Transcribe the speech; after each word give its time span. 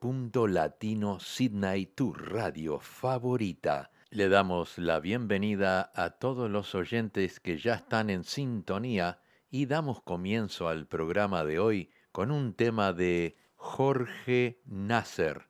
Latino 0.48 1.20
Sydney, 1.20 1.88
tu 1.88 2.14
radio 2.14 2.80
favorita. 2.80 3.90
Le 4.12 4.30
damos 4.30 4.78
la 4.78 5.00
bienvenida 5.00 5.92
a 5.96 6.12
todos 6.12 6.52
los 6.52 6.76
oyentes 6.76 7.40
que 7.40 7.58
ya 7.58 7.74
están 7.74 8.12
en 8.12 8.24
sintonía 8.24 9.18
y 9.50 9.66
damos 9.66 10.02
comienzo 10.02 10.68
al 10.68 10.88
programa 10.88 11.44
de 11.44 11.60
hoy 11.60 11.92
con 12.12 12.32
un 12.32 12.54
tema 12.54 12.94
de 12.94 13.38
Jorge 13.56 14.62
Nasser, 14.66 15.50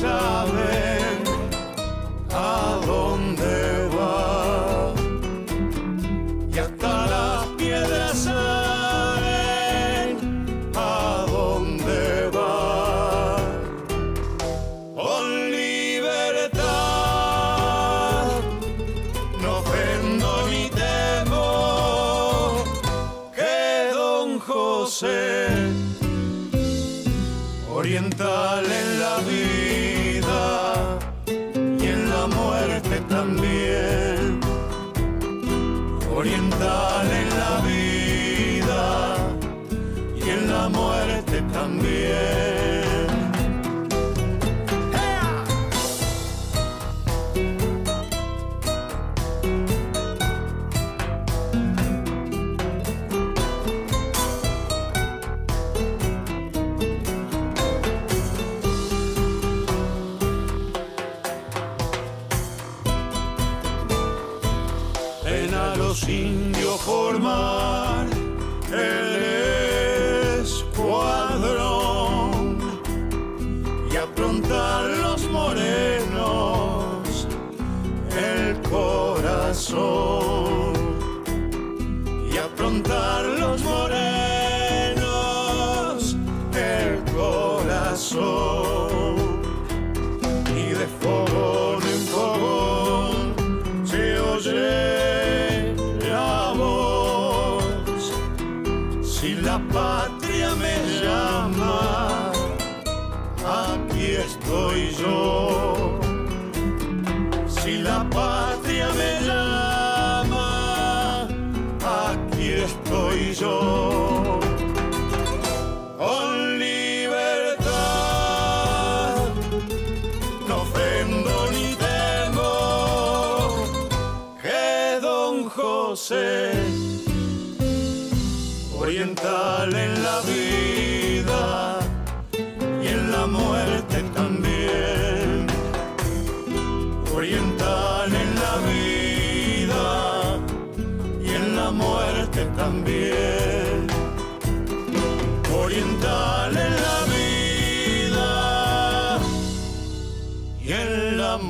José. 0.00 0.79
Oriental 88.00 88.79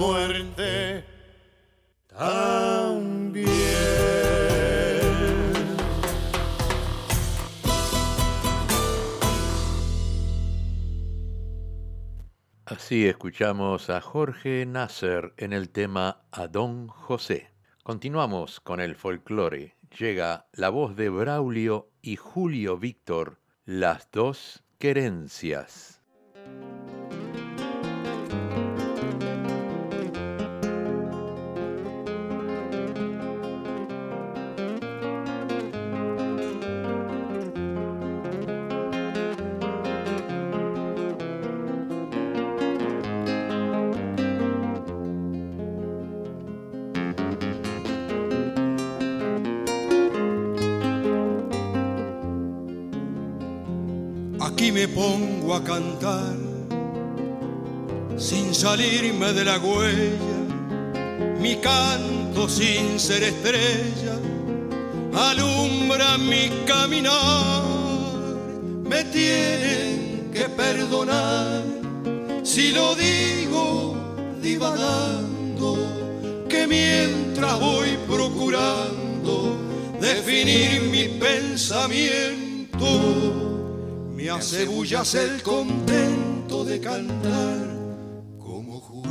muerte 0.00 1.04
Así 12.64 13.06
escuchamos 13.06 13.90
a 13.90 14.00
Jorge 14.00 14.64
Nasser 14.64 15.34
en 15.36 15.52
el 15.52 15.68
tema 15.68 16.22
A 16.32 16.48
Don 16.48 16.88
José. 16.88 17.50
Continuamos 17.82 18.60
con 18.60 18.80
el 18.80 18.96
folclore. 18.96 19.76
Llega 19.98 20.46
la 20.52 20.70
voz 20.70 20.96
de 20.96 21.10
Braulio 21.10 21.90
y 22.00 22.16
Julio 22.16 22.78
Víctor, 22.78 23.38
las 23.66 24.10
dos 24.10 24.64
querencias. 24.78 26.00
Pongo 54.94 55.54
a 55.54 55.62
cantar 55.62 56.36
sin 58.16 58.54
salirme 58.54 59.32
de 59.32 59.44
la 59.44 59.58
huella, 59.58 60.38
mi 61.40 61.56
canto 61.56 62.48
sin 62.48 63.00
ser 63.00 63.22
estrella 63.22 64.18
alumbra 65.14 66.18
mi 66.18 66.50
caminar. 66.66 67.62
Me 68.84 69.04
tienen 69.04 70.30
que 70.32 70.48
perdonar 70.48 71.62
si 72.42 72.72
lo 72.72 72.94
digo 72.94 73.94
divagando, 74.42 75.76
que 76.48 76.66
mientras 76.66 77.60
voy 77.60 77.98
procurando 78.08 79.56
definir 80.00 80.80
mi 80.90 81.20
pensamiento, 81.20 83.49
me 84.20 84.28
hace 84.28 84.66
bullas 84.66 85.14
el 85.14 85.42
contento 85.42 86.64
de 86.64 86.78
cantar 86.78 87.66
como 88.38 88.80
jugando. 88.80 89.10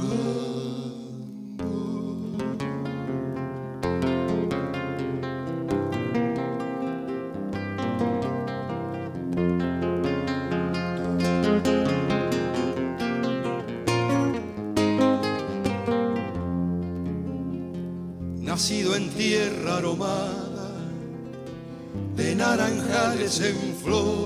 Nacido 18.42 18.96
en 18.96 19.10
tierra 19.10 19.78
aromada 19.78 20.50
de 22.16 22.36
naranjales 22.36 23.40
en 23.40 23.76
flor, 23.82 24.19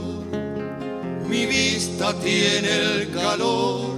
tiene 2.12 2.70
el 2.70 3.12
calor 3.12 3.96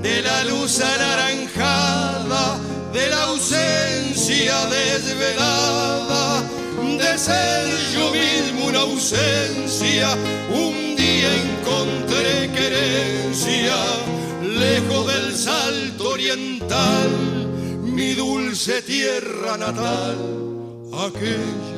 de 0.00 0.22
la 0.22 0.44
luz 0.44 0.80
anaranjada, 0.80 2.58
de 2.94 3.08
la 3.08 3.24
ausencia 3.24 4.54
desvelada, 4.66 6.42
de 6.98 7.18
ser 7.18 7.66
yo 7.92 8.10
mismo 8.10 8.66
una 8.68 8.80
ausencia. 8.80 10.16
Un 10.50 10.96
día 10.96 11.28
encontré 11.34 12.50
querencia, 12.52 13.76
lejos 14.42 15.06
del 15.12 15.36
salto 15.36 16.10
oriental, 16.10 17.10
mi 17.82 18.14
dulce 18.14 18.80
tierra 18.80 19.58
natal, 19.58 20.16
aquella 21.06 21.69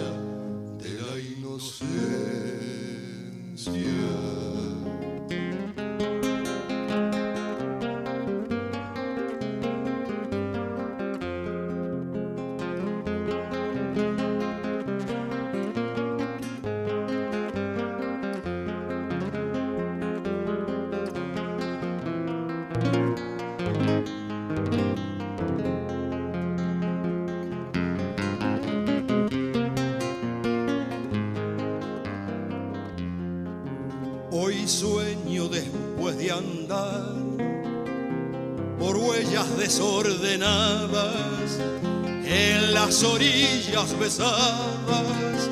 por 38.82 38.96
huellas 38.96 39.56
desordenadas 39.58 41.20
en 42.24 42.74
las 42.74 43.04
orillas 43.04 43.96
besadas 43.96 45.48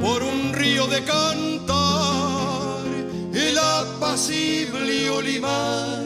por 0.00 0.22
un 0.22 0.54
río 0.54 0.86
de 0.86 1.04
cantar 1.04 2.80
el 3.34 3.58
apacible 3.58 5.10
olimar 5.10 6.02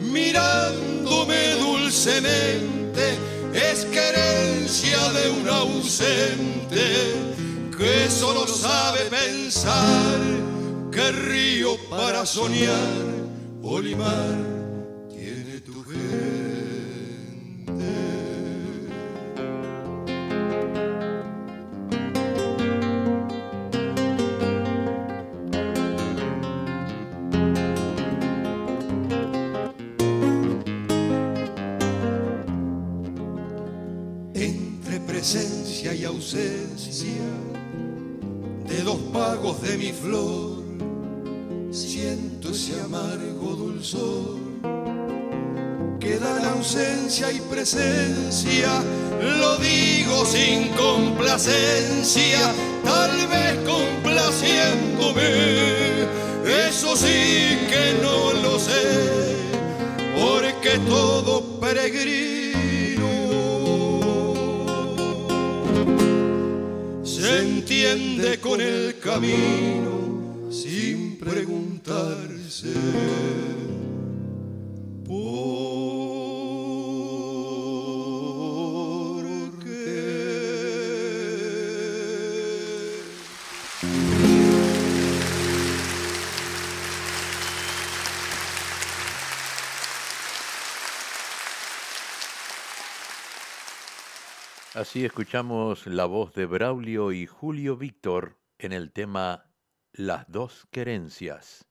mirándome 0.00 1.56
dulcemente 1.56 3.18
es 3.52 3.84
querencia 3.84 5.12
de 5.12 5.28
un 5.28 5.46
ausente 5.46 6.86
que 7.76 8.08
solo 8.08 8.46
sabe 8.46 9.00
pensar 9.10 10.20
que 10.90 11.12
río 11.12 11.76
para 11.90 12.24
soñar 12.24 12.96
olimar 13.62 14.49
ausencia 47.10 47.32
y 47.32 47.40
presencia. 47.40 48.84
Lo 49.20 49.58
digo 49.58 50.24
sin 50.24 50.68
complacencia, 50.70 52.52
tal 52.84 53.26
vez 53.26 53.58
complaciéndome. 53.68 56.06
Eso 56.68 56.96
sí 56.96 57.58
que 57.68 57.98
no 58.00 58.32
lo 58.34 58.56
sé, 58.58 59.34
porque 60.20 60.78
todo 60.88 61.58
peregrino 61.60 63.08
se 67.02 67.40
entiende 67.40 68.38
con 68.38 68.60
el 68.60 69.00
camino 69.00 70.50
sin 70.50 71.18
preguntarse 71.18 72.70
Así 94.90 95.04
escuchamos 95.04 95.86
la 95.86 96.04
voz 96.04 96.34
de 96.34 96.46
Braulio 96.46 97.12
y 97.12 97.24
Julio 97.24 97.76
Víctor 97.76 98.40
en 98.58 98.72
el 98.72 98.90
tema 98.90 99.46
Las 99.92 100.24
dos 100.26 100.66
querencias. 100.72 101.68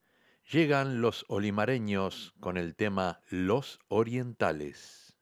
Llegan 0.50 1.02
los 1.02 1.26
olimareños 1.28 2.34
con 2.40 2.56
el 2.56 2.78
tema 2.78 3.20
Los 3.30 3.82
orientales. 3.90 5.18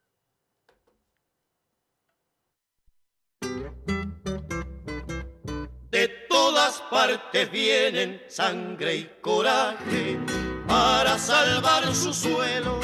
De 5.90 6.08
todas 6.30 6.84
partes 6.92 7.50
vienen 7.50 8.22
sangre 8.28 8.96
y 8.96 9.12
coraje 9.22 10.20
para 10.68 11.18
salvar 11.18 11.96
su 11.96 12.14
suelo. 12.14 12.80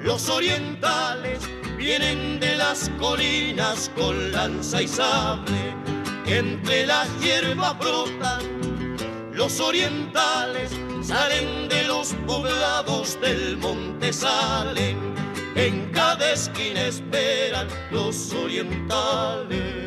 Los 0.00 0.28
orientales 0.28 1.40
vienen 1.82 2.38
de 2.38 2.54
las 2.54 2.88
colinas 2.90 3.90
con 3.96 4.30
lanza 4.30 4.80
y 4.82 4.86
sable, 4.86 5.74
entre 6.26 6.86
las 6.86 7.08
hierbas 7.20 7.76
brotan. 7.76 8.42
Los 9.32 9.58
orientales 9.58 10.70
salen 11.02 11.68
de 11.68 11.82
los 11.88 12.14
poblados 12.24 13.20
del 13.20 13.56
monte, 13.56 14.12
salen, 14.12 14.96
en 15.56 15.90
cada 15.90 16.32
esquina 16.32 16.86
esperan 16.86 17.66
los 17.90 18.32
orientales. 18.32 19.82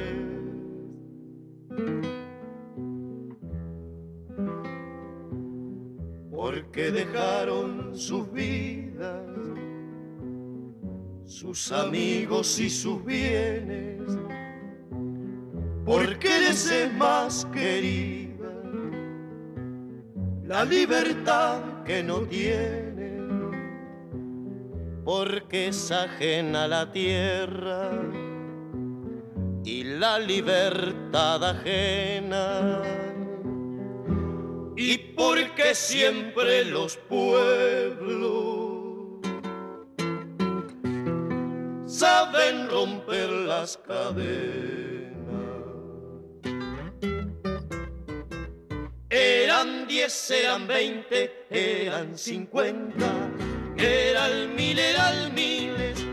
porque 6.30 6.92
dejaron 6.92 7.98
sus 7.98 8.32
vidas, 8.32 9.26
sus 11.26 11.72
amigos 11.72 12.60
y 12.60 12.70
sus 12.70 13.04
bienes, 13.04 14.02
porque 15.86 16.40
les 16.40 16.70
es 16.70 16.94
más 16.94 17.46
querida 17.46 18.26
la 20.44 20.64
libertad 20.64 21.84
que 21.84 22.04
no 22.04 22.20
tiene, 22.22 23.20
porque 25.04 25.70
es 25.70 25.92
ajena 25.92 26.68
la 26.68 26.92
tierra 26.92 27.92
y 29.64 29.84
la 29.84 30.20
libertad 30.20 31.44
ajena. 31.44 32.82
Y 34.78 34.98
porque 34.98 35.74
siempre 35.74 36.66
los 36.66 36.98
pueblos 36.98 38.65
saben 41.98 42.70
romper 42.70 43.30
las 43.30 43.78
cadenas. 43.78 45.16
Eran 49.10 49.88
diez, 49.88 50.30
eran 50.32 50.68
veinte, 50.68 51.46
eran 51.50 52.18
cincuenta, 52.18 53.10
era 53.78 54.28
el 54.28 54.50
mil, 54.50 54.78
era 54.78 55.10
el 55.14 55.32
miles, 55.32 56.06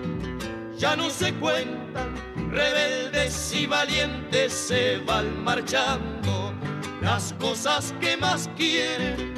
ya 0.79 0.95
no 0.95 1.11
se 1.11 1.35
cuentan, 1.35 2.15
rebeldes 2.53 3.53
y 3.53 3.67
valientes 3.67 4.53
se 4.53 4.99
van 4.99 5.43
marchando, 5.43 6.55
las 7.01 7.35
cosas 7.41 7.93
que 8.01 8.17
más 8.17 8.49
quieren, 8.57 9.35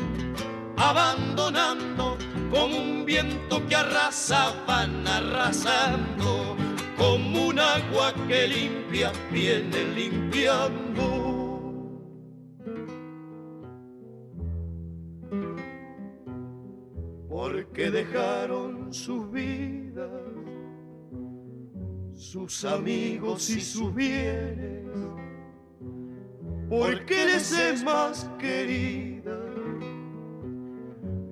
abandonando, 0.76 2.18
como 2.50 2.76
un 2.76 3.04
viento 3.04 3.66
que 3.66 3.76
arrasa, 3.76 4.54
van 4.66 5.06
arrasando, 5.06 6.56
como 6.96 7.48
un 7.48 7.58
agua 7.58 8.14
que 8.28 8.48
limpia, 8.48 9.12
viene 9.30 9.84
limpiando. 9.94 11.24
porque 17.28 17.90
dejaron 17.90 18.94
sus 18.94 19.30
vidas, 19.30 20.08
sus 22.14 22.64
amigos 22.64 23.50
y 23.50 23.60
sus 23.60 23.92
bienes, 23.92 24.86
porque 26.70 27.26
les 27.26 27.52
es 27.52 27.82
más 27.82 28.30
querida 28.38 29.13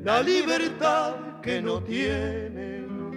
la 0.04 0.20
libertad 0.22 1.40
que 1.40 1.62
no 1.62 1.80
tienen, 1.82 3.12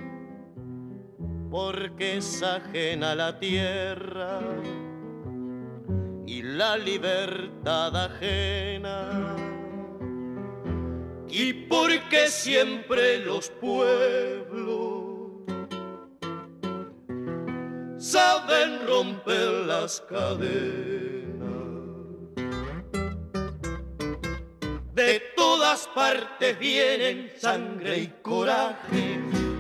porque 1.50 2.18
es 2.18 2.44
ajena 2.44 3.16
la 3.16 3.40
tierra 3.40 4.40
y 6.28 6.44
la 6.44 6.78
libertad 6.78 7.96
ajena 7.96 9.36
y 11.28 11.54
porque 11.54 12.28
siempre 12.28 13.20
los 13.20 13.50
pueblos 13.50 14.96
saben 17.98 18.86
romper 18.88 19.66
las 19.66 20.02
cadenas. 20.02 21.05
De 25.06 25.20
todas 25.36 25.88
partes 25.94 26.58
vienen 26.58 27.32
sangre 27.38 28.00
y 28.00 28.08
coraje 28.24 29.20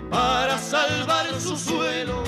para 0.09 0.57
salvar 0.57 1.27
su 1.39 1.55
suelo. 1.55 2.23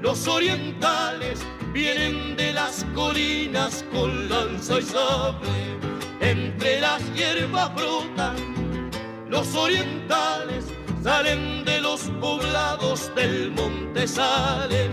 Los 0.00 0.26
orientales 0.26 1.38
vienen 1.72 2.34
de 2.36 2.52
las 2.52 2.84
colinas 2.96 3.84
con 3.92 4.28
lanza 4.28 4.80
y 4.80 4.82
sable 4.82 5.78
entre 6.20 6.80
las 6.80 7.00
hierbas 7.14 7.72
brotan, 7.76 8.90
los 9.28 9.54
orientales 9.54 10.64
salen 11.04 11.64
de 11.64 11.80
los 11.80 12.10
poblados 12.20 13.14
del 13.14 13.52
monte, 13.52 14.08
salen, 14.08 14.90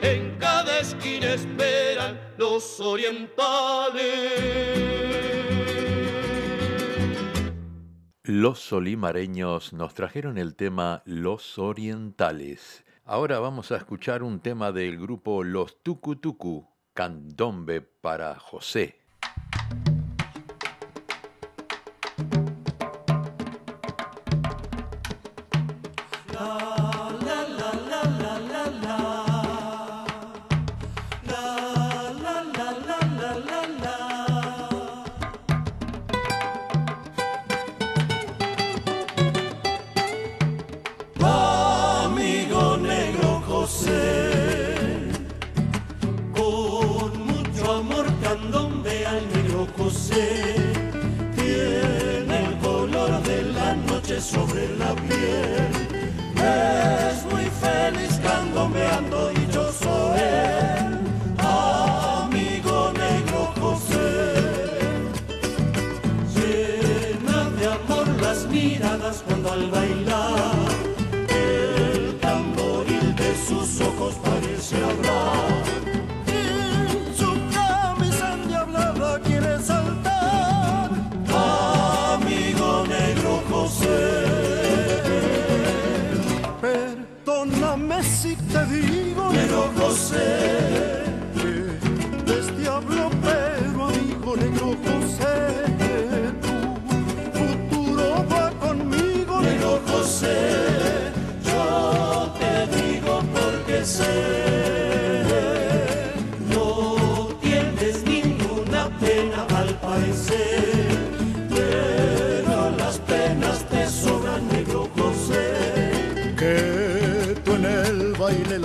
en 0.00 0.34
cada 0.38 0.78
esquina 0.78 1.34
esperan 1.34 2.18
los 2.38 2.80
orientales. 2.80 4.00
Los 8.32 8.60
solimareños 8.60 9.72
nos 9.72 9.94
trajeron 9.94 10.38
el 10.38 10.54
tema 10.54 11.02
Los 11.04 11.58
Orientales. 11.58 12.84
Ahora 13.04 13.40
vamos 13.40 13.72
a 13.72 13.76
escuchar 13.76 14.22
un 14.22 14.38
tema 14.38 14.70
del 14.70 15.00
grupo 15.00 15.42
Los 15.42 15.82
Tucutucu, 15.82 16.68
Candombe 16.94 17.80
para 17.80 18.38
José. 18.38 18.99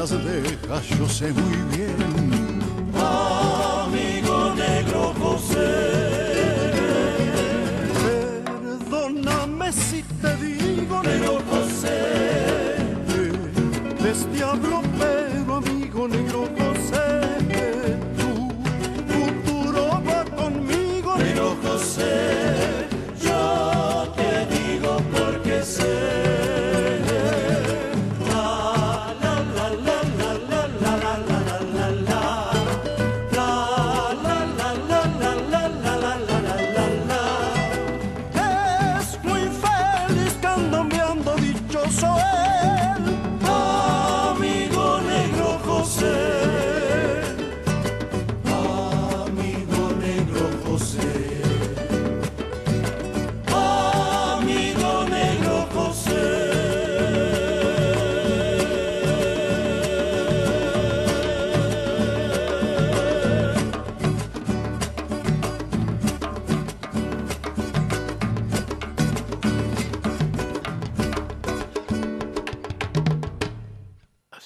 Yo 0.08 1.10
sé 1.10 1.32
muy 1.32 1.76
bien. 1.76 1.96
Amigo 2.96 4.54
negro 4.56 5.14
José, 5.20 5.95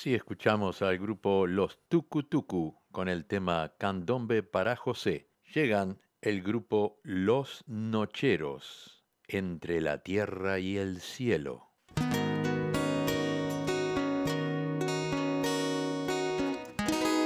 así 0.09 0.15
escuchamos 0.15 0.81
al 0.81 0.97
grupo 0.97 1.45
Los 1.45 1.87
Tucu 1.87 2.81
con 2.91 3.09
el 3.09 3.25
tema 3.25 3.75
Candombe 3.77 4.41
para 4.41 4.75
José. 4.75 5.29
Llegan 5.53 5.99
el 6.19 6.41
grupo 6.41 6.99
Los 7.03 7.63
Nocheros, 7.67 9.05
entre 9.27 9.81
la 9.81 9.99
tierra 9.99 10.57
y 10.57 10.77
el 10.77 10.99
cielo. 10.99 11.69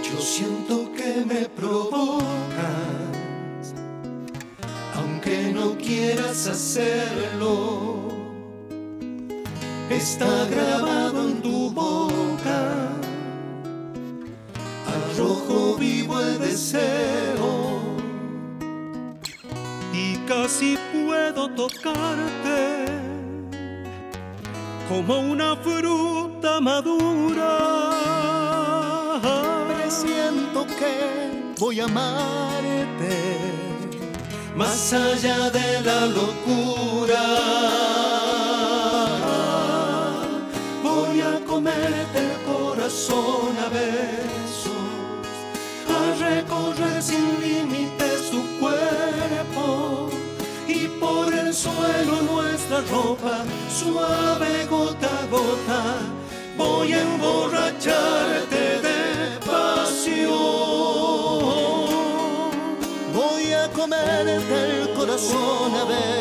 Yo 0.04 0.20
siento 0.20 0.92
que 0.92 1.24
me 1.26 1.48
provocas, 1.48 2.26
aunque 4.94 5.54
no 5.54 5.78
quieras 5.78 6.48
hacerlo. 6.48 8.03
Está 9.96 10.46
grabado 10.46 11.30
en 11.30 11.42
tu 11.42 11.72
boca, 11.72 12.90
al 14.94 15.18
rojo 15.18 15.76
vivo 15.78 16.20
el 16.20 16.40
deseo. 16.40 17.80
Y 19.94 20.18
casi 20.28 20.78
puedo 20.92 21.50
tocarte 21.50 22.86
como 24.90 25.20
una 25.20 25.56
fruta 25.58 26.60
madura 26.60 27.94
siento 29.94 30.66
que 30.66 31.54
voy 31.60 31.80
a 31.80 31.86
amarte 31.86 33.38
más 34.56 34.94
allá 34.94 35.50
de 35.50 35.82
la 35.82 36.06
locura. 36.08 38.13
Corazón 43.08 43.58
a 43.58 43.70
besos, 43.70 44.72
a 45.90 46.14
recorrer 46.20 47.02
sin 47.02 47.40
límites 47.42 48.30
tu 48.32 48.42
cuerpo 48.60 50.10
y 50.68 50.88
por 51.00 51.34
el 51.34 51.54
suelo 51.54 52.22
nuestra 52.22 52.82
ropa 52.92 53.44
suave 53.70 54.66
gota 54.70 55.08
a 55.08 55.26
gota. 55.28 55.98
Voy 56.58 56.94
a 56.94 57.02
emborracharte 57.02 58.82
de 58.82 59.04
Voy 63.14 63.54
a 63.54 63.70
comerte 63.70 64.82
el 64.82 64.94
corazón 64.94 65.76
a 65.76 65.84
besos, 65.86 66.13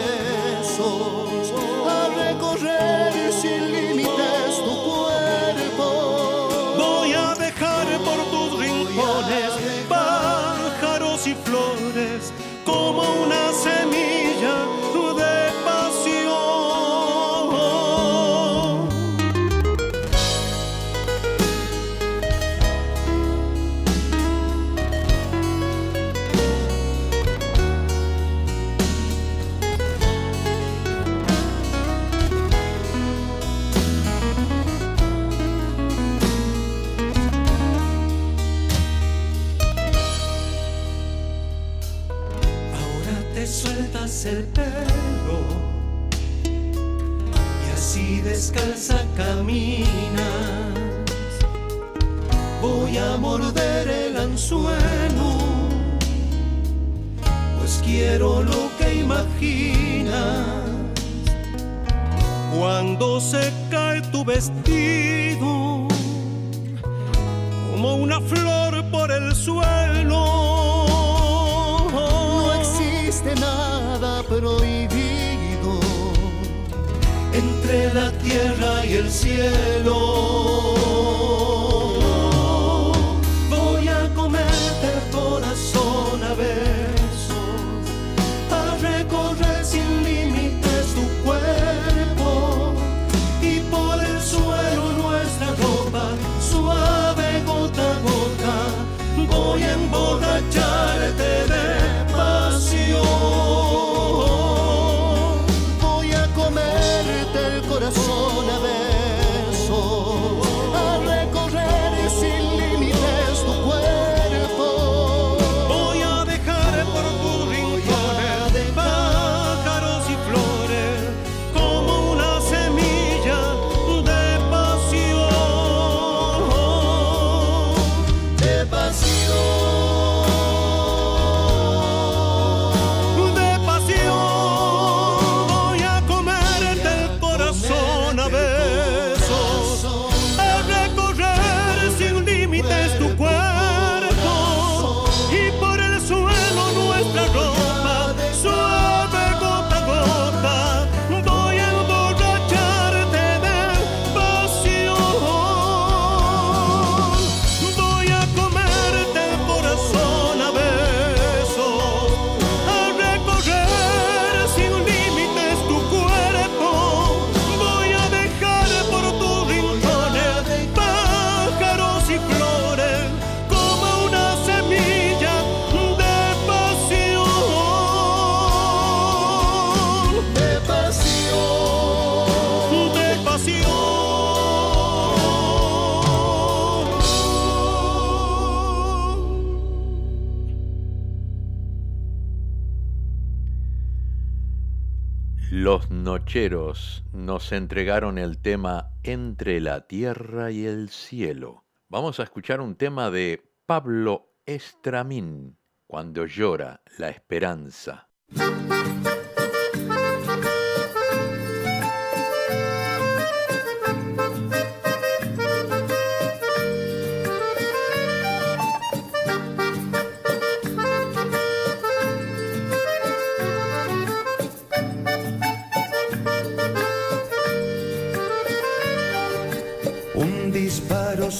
nos 197.12 197.52
entregaron 197.52 198.16
el 198.16 198.38
tema 198.38 198.88
Entre 199.02 199.60
la 199.60 199.86
tierra 199.86 200.50
y 200.50 200.64
el 200.64 200.88
cielo. 200.88 201.66
Vamos 201.90 202.20
a 202.20 202.22
escuchar 202.22 202.62
un 202.62 202.76
tema 202.76 203.10
de 203.10 203.42
Pablo 203.66 204.32
Estramín, 204.46 205.58
Cuando 205.86 206.24
llora 206.24 206.80
la 206.96 207.10
esperanza. 207.10 208.08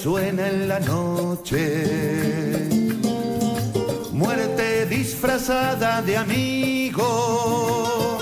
Suena 0.03 0.49
en 0.49 0.67
la 0.67 0.81
noche. 0.81 2.69
Muerte 4.12 4.87
disfrazada 4.87 6.03
de 6.03 6.17
amigo. 6.17 8.19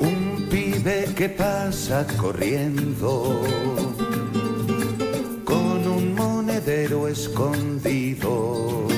Un 0.00 0.48
pibe 0.50 1.04
que 1.14 1.28
pasa 1.28 2.04
corriendo 2.16 3.40
con 5.44 5.86
un 5.86 6.16
monedero 6.16 7.06
escondido. 7.06 8.88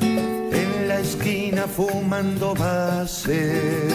En 0.00 0.88
la 0.88 0.98
esquina 0.98 1.68
fumando 1.68 2.52
base. 2.54 3.94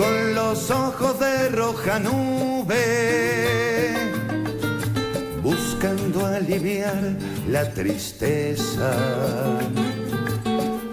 Con 0.00 0.34
los 0.34 0.70
ojos 0.70 1.20
de 1.20 1.50
roja 1.50 1.98
nube 1.98 2.74
buscando 5.42 6.24
aliviar 6.24 7.02
la 7.46 7.68
tristeza. 7.68 8.92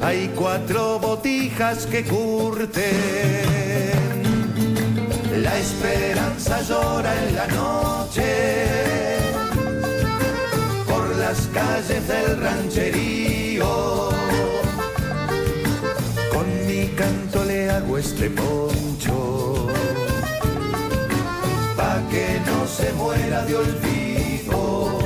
Hay 0.02 0.30
cuatro 0.36 1.00
botijas 1.00 1.86
que 1.86 2.04
curten, 2.04 2.84
la 5.42 5.58
esperanza 5.58 6.62
llora 6.64 7.14
en 7.28 7.36
la 7.36 7.48
noche, 7.48 8.66
por 10.86 11.16
las 11.16 11.48
calles 11.54 12.06
del 12.10 12.42
rancherío. 12.42 14.10
Con 16.34 16.68
mi 16.68 16.88
canto 16.90 17.46
le 17.46 17.70
hago 17.70 17.98
este 17.98 18.30
se 22.78 22.94
muera 22.94 23.44
de 23.46 23.56
olvido. 23.56 25.00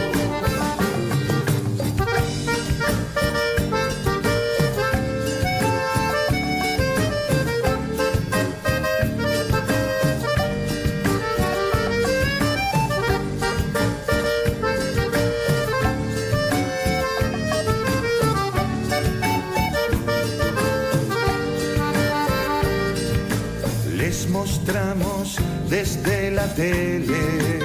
Les 23.96 24.28
mostramos 24.30 25.38
desde 25.70 26.32
la 26.32 26.54
tele 26.54 27.61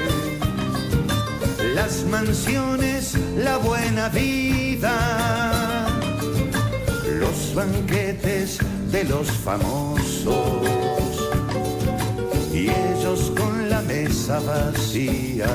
las 1.77 2.05
mansiones, 2.07 3.13
la 3.37 3.59
buena 3.59 4.09
vida, 4.09 4.95
los 7.21 7.55
banquetes 7.55 8.59
de 8.91 9.05
los 9.05 9.31
famosos. 9.31 10.35
Y 12.51 12.71
ellos 12.71 13.31
con 13.37 13.69
la 13.69 13.83
mesa 13.83 14.41
vacía. 14.41 15.55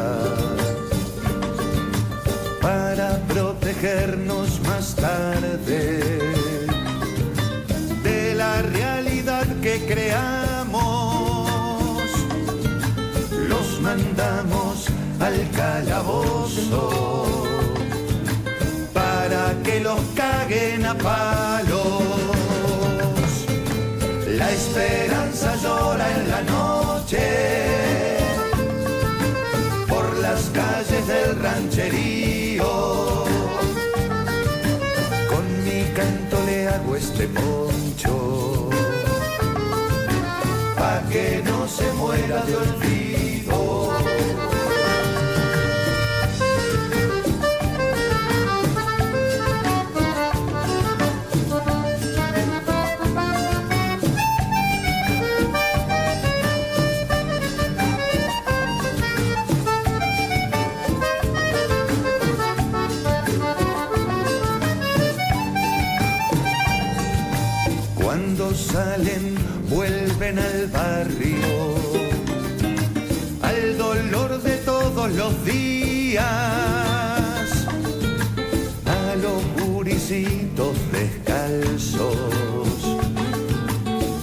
Para 2.62 3.17
protegernos 3.27 4.62
más 4.67 4.95
tarde 4.95 6.19
de 8.03 8.36
la 8.36 8.62
realidad 8.62 9.47
que 9.63 9.75
creamos. 9.88 10.69
Los 13.49 13.81
mandamos 13.81 14.61
al 15.32 15.50
calabozo 15.52 16.84
para 18.94 19.54
que 19.63 19.80
los 19.80 20.00
caguen 20.15 20.86
a 20.86 20.94
palos. 20.98 22.04
La 24.39 24.52
esperanza 24.52 25.56
llora 25.63 26.06
en 26.17 26.30
la 26.30 26.41
noche 26.41 27.26
por 29.88 30.06
las 30.17 30.41
calles 30.60 31.08
del 31.08 31.39
rancherío. 31.41 32.72
Con 35.32 35.46
mi 35.65 35.84
canto 35.98 36.36
le 36.46 36.67
hago 36.67 36.96
este 36.96 37.28
poncho 37.28 38.70
pa' 40.78 41.02
que 41.10 41.41
no 41.46 41.67
se 41.67 41.91
muera 41.94 42.44
de 42.46 42.56
olvido. 42.56 43.01
Vuelven 69.69 70.38
al 70.38 70.67
barrio, 70.67 71.75
al 73.41 73.77
dolor 73.77 74.41
de 74.43 74.58
todos 74.58 75.10
los 75.13 75.45
días, 75.45 76.25
a 78.86 79.15
los 79.15 79.65
gurisitos 79.65 80.75
descalzos, 80.91 82.17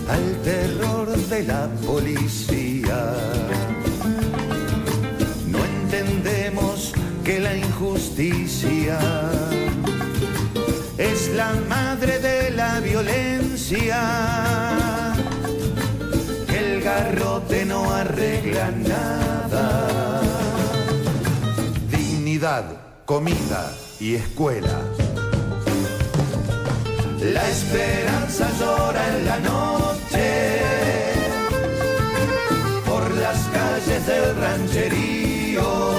al 0.07 0.37
terror 0.45 1.17
de 1.17 1.45
la 1.45 1.69
policía. 1.87 3.15
No 5.47 5.65
entendemos 5.65 6.93
que 7.25 7.41
la 7.41 7.57
injusticia 7.57 8.99
el 16.57 16.81
garrote 16.83 17.67
no 17.67 17.93
arregla 17.93 18.71
nada. 18.71 20.21
Dignidad, 21.91 22.65
comida 23.05 23.71
y 24.01 24.15
escuela. 24.15 24.81
La 27.21 27.47
esperanza 27.47 28.49
llora 28.59 29.17
en 29.17 29.27
la 29.27 29.39
noche 29.41 30.63
por 32.87 33.11
las 33.17 33.39
calles 33.49 34.07
del 34.07 34.37
rancherío. 34.37 35.93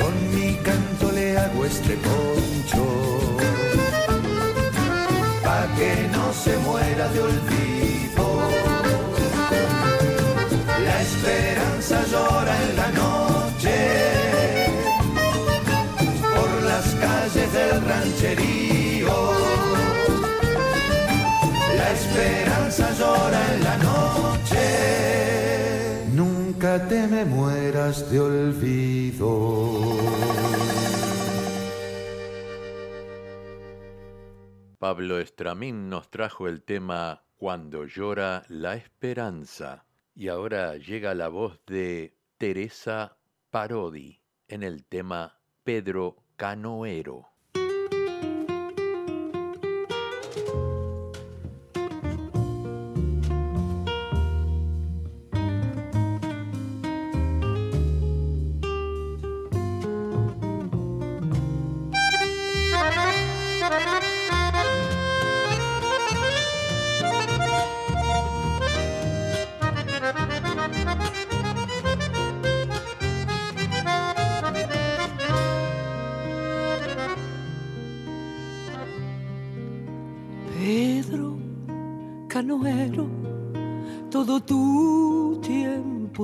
Con 0.00 0.34
mi 0.34 0.54
canto 0.56 1.12
le 1.12 1.38
hago 1.38 1.64
este 1.64 1.96
poncho 1.96 2.48
que 5.78 6.08
no 6.12 6.32
se 6.32 6.56
muera 6.58 7.08
de 7.08 7.20
olvido. 7.20 8.26
La 10.86 10.96
esperanza 11.08 11.96
llora 12.10 12.54
en 12.64 12.70
la 12.80 12.88
noche 13.02 13.78
por 16.36 16.50
las 16.70 16.86
calles 17.04 17.48
del 17.58 17.76
rancherío. 17.90 19.16
La 21.80 21.88
esperanza 21.98 22.86
llora 22.98 23.40
en 23.52 23.58
la 23.68 23.76
noche. 23.90 24.64
Nunca 26.12 26.70
te 26.88 27.06
me 27.06 27.24
mueras 27.24 28.10
de 28.10 28.20
olvido. 28.20 29.28
Pablo 34.88 35.18
Estramín 35.18 35.90
nos 35.90 36.10
trajo 36.10 36.48
el 36.48 36.62
tema 36.62 37.22
Cuando 37.36 37.84
llora 37.84 38.46
la 38.48 38.74
esperanza. 38.74 39.84
Y 40.14 40.28
ahora 40.28 40.78
llega 40.78 41.14
la 41.14 41.28
voz 41.28 41.60
de 41.66 42.16
Teresa 42.38 43.18
Parodi 43.50 44.22
en 44.48 44.62
el 44.62 44.86
tema 44.86 45.38
Pedro 45.62 46.24
Canoero. 46.36 47.27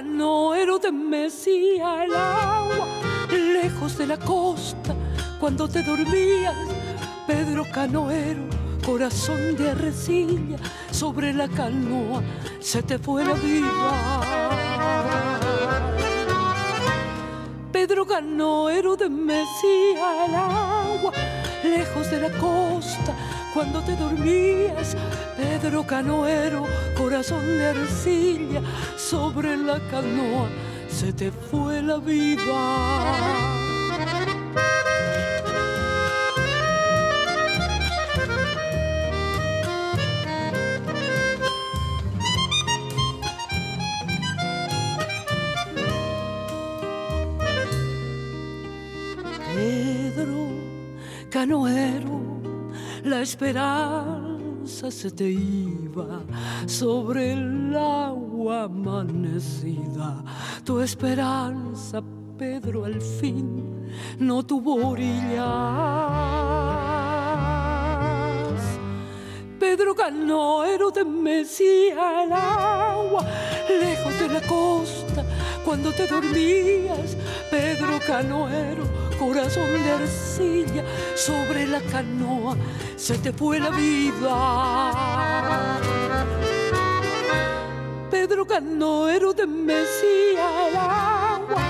Canoero 0.00 0.78
de 0.78 0.90
Mesía 0.90 2.04
el 2.04 2.14
agua, 2.14 2.88
lejos 3.30 3.98
de 3.98 4.06
la 4.06 4.16
costa, 4.16 4.94
cuando 5.38 5.68
te 5.68 5.82
dormías. 5.82 6.54
Pedro 7.26 7.66
canoero, 7.70 8.44
corazón 8.82 9.58
de 9.58 9.72
arrecilla, 9.72 10.56
sobre 10.90 11.34
la 11.34 11.48
canoa 11.48 12.22
se 12.60 12.82
te 12.82 12.98
fue 12.98 13.26
la 13.26 13.34
vida. 13.34 14.80
Pedro 17.70 18.06
canoero 18.06 18.96
de 18.96 19.10
Mesía 19.10 20.24
el 20.24 20.34
agua, 20.34 21.12
lejos 21.62 22.10
de 22.10 22.20
la 22.20 22.30
costa, 22.38 23.14
cuando 23.54 23.82
te 23.82 23.96
dormías. 23.96 24.96
Pedro 25.36 25.86
canoero, 25.86 26.64
corazón 26.96 27.46
de 27.46 27.66
arcilla, 27.68 28.62
sobre 28.96 29.56
la 29.56 29.78
canoa 29.90 30.48
se 30.90 31.12
te 31.12 31.30
fue 31.30 31.82
la 31.82 31.98
vida. 31.98 33.69
Esperanza 53.30 54.90
se 54.90 55.08
te 55.12 55.30
iba 55.30 56.22
sobre 56.66 57.32
el 57.34 57.76
agua 57.76 58.64
amanecida. 58.64 60.24
Tu 60.64 60.80
esperanza, 60.80 62.02
Pedro, 62.36 62.84
al 62.84 63.00
fin 63.00 63.86
no 64.18 64.42
tuvo 64.42 64.88
orillas. 64.88 65.46
Pedro 69.60 69.94
canoero 69.94 70.90
de 70.90 71.04
Mesía 71.04 72.24
el 72.24 72.32
agua, 72.32 73.24
lejos 73.68 74.18
de 74.18 74.28
la 74.28 74.40
costa, 74.40 75.24
cuando 75.64 75.92
te 75.92 76.08
dormías, 76.08 77.16
Pedro 77.48 78.00
canoero, 78.04 78.84
corazón 79.20 79.70
de 79.84 79.90
arcilla, 79.90 80.82
sobre 81.14 81.66
la 81.66 81.80
canoa 81.92 82.56
se 82.96 83.18
te 83.18 83.34
fue 83.34 83.60
la 83.60 83.68
vida. 83.68 84.32
Pedro 88.10 88.46
canoero 88.46 89.34
de 89.34 89.46
Mesía 89.46 90.68
el 90.68 90.76
agua, 90.76 91.62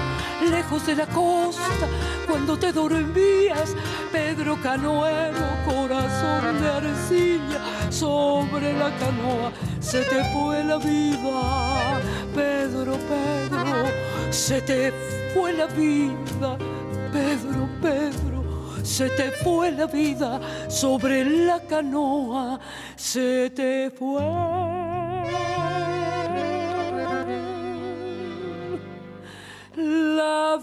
lejos 0.48 0.86
de 0.86 0.94
la 0.94 1.06
costa, 1.06 1.88
cuando 2.28 2.56
te 2.56 2.72
dormías, 2.72 3.74
Pedro 4.12 4.56
canoero, 4.62 5.44
corazón 5.66 6.62
de 6.62 6.68
arcilla, 6.68 7.90
sobre 7.90 8.72
la 8.74 8.96
canoa 8.96 9.50
se 9.80 10.02
te 10.04 10.22
fue 10.32 10.62
la 10.62 10.76
vida. 10.76 12.00
Pedro, 12.32 12.92
Pedro, 12.92 13.86
se 14.30 14.62
te 14.62 14.92
fue 15.34 15.52
la 15.52 15.66
vida. 15.66 16.56
Pedro, 17.12 17.68
Pedro, 17.82 18.84
se 18.84 19.08
te 19.10 19.30
fue 19.32 19.70
la 19.72 19.86
vida 19.86 20.40
sobre 20.68 21.24
la 21.24 21.60
canoa, 21.60 22.60
se 22.96 23.50
te 23.50 23.90
fue 23.90 24.22
la 29.76 30.58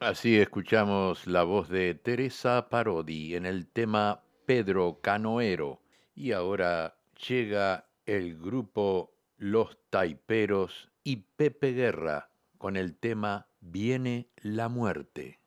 Así 0.00 0.36
escuchamos 0.36 1.26
la 1.28 1.44
voz 1.44 1.68
de 1.68 1.94
Teresa 1.94 2.68
Parodi 2.68 3.36
en 3.36 3.46
el 3.46 3.68
tema 3.68 4.24
Pedro 4.46 4.98
Canoero. 5.00 5.81
Y 6.14 6.32
ahora 6.32 6.98
llega 7.28 7.90
el 8.06 8.38
grupo 8.38 9.16
Los 9.36 9.78
Taiperos 9.90 10.90
y 11.04 11.16
Pepe 11.36 11.72
Guerra 11.72 12.30
con 12.58 12.76
el 12.76 12.98
tema 12.98 13.48
Viene 13.60 14.30
la 14.36 14.68
muerte. 14.68 15.41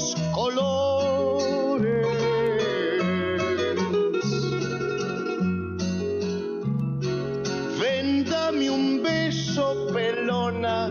Atractivos 0.00 0.14
colores. 0.32 2.06
Véndame 7.78 8.70
un 8.70 9.02
beso, 9.02 9.86
pelona, 9.92 10.90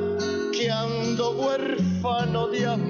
que 0.51 0.69
ando 0.69 1.31
huérfano 1.31 2.47
de 2.47 2.65
amores. 2.65 2.88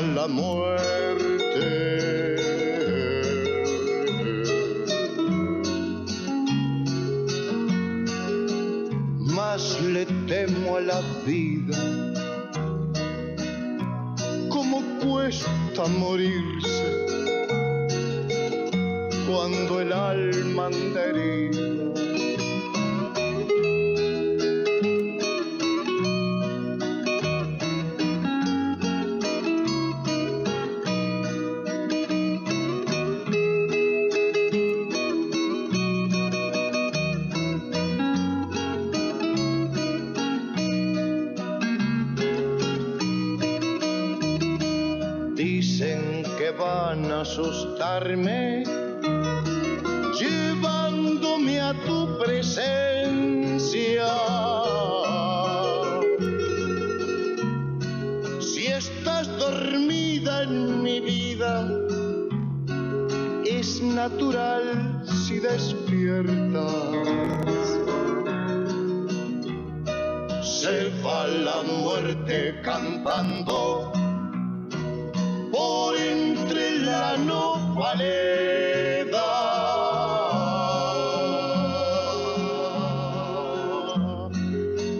Asusta 0.00 0.14
la 0.14 0.28
muerte. 0.28 1.20
más 9.18 9.80
le 9.80 10.06
temo 10.26 10.76
a 10.76 10.80
la 10.80 11.00
vida. 11.26 11.76
Cómo 14.48 14.82
cuesta 15.02 15.86
morirse 15.98 17.06
cuando 19.28 19.80
el 19.80 19.92
alma 19.92 20.70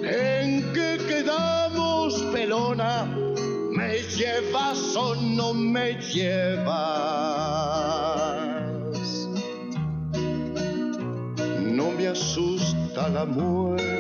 ¿En 0.03 0.73
qué 0.73 0.99
quedamos, 1.07 2.15
pelona? 2.33 3.05
¿Me 3.71 3.99
llevas 4.17 4.97
o 4.97 5.15
no 5.15 5.53
me 5.53 5.95
llevas? 6.01 6.71
No 11.61 11.91
me 11.91 12.09
asusta 12.09 13.11
la 13.11 13.27
muerte. 13.27 14.00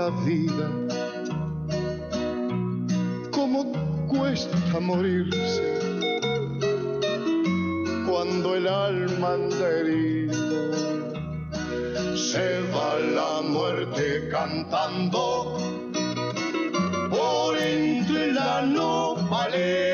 La 0.00 0.08
vida. 0.24 0.66
¿Cómo 3.30 3.60
cuesta 4.08 4.80
morirse 4.80 5.66
cuando 8.08 8.54
el 8.54 8.66
alma 8.66 9.32
herido? 9.74 10.74
Se 12.30 12.48
va 12.74 12.90
la 13.18 13.32
muerte 13.54 14.28
cantando 14.30 15.58
por 17.10 17.58
entre 17.58 18.32
la 18.32 18.62
nopaleda. 18.62 19.89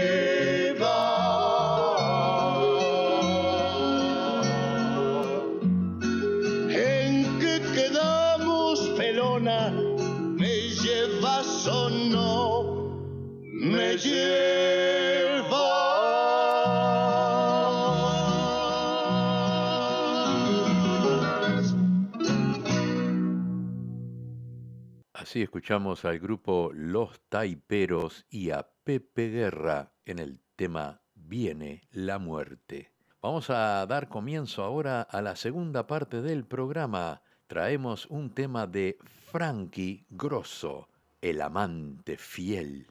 Así 25.26 25.42
escuchamos 25.42 26.04
al 26.04 26.18
grupo 26.18 26.70
Los 26.72 27.20
Taiperos 27.28 28.24
y 28.30 28.50
a 28.52 28.70
Pepe 28.84 29.28
Guerra 29.28 29.92
en 30.04 30.18
el 30.18 30.40
tema 30.54 31.02
Viene 31.14 31.82
la 31.90 32.18
muerte. 32.18 32.92
Vamos 33.20 33.50
a 33.50 33.84
dar 33.86 34.08
comienzo 34.08 34.62
ahora 34.62 35.02
a 35.02 35.20
la 35.20 35.34
segunda 35.36 35.86
parte 35.86 36.22
del 36.22 36.46
programa. 36.46 37.22
Traemos 37.48 38.06
un 38.06 38.30
tema 38.30 38.66
de 38.66 38.96
Frankie 39.30 40.06
Grosso, 40.08 40.88
el 41.20 41.42
amante 41.42 42.16
fiel. 42.16 42.86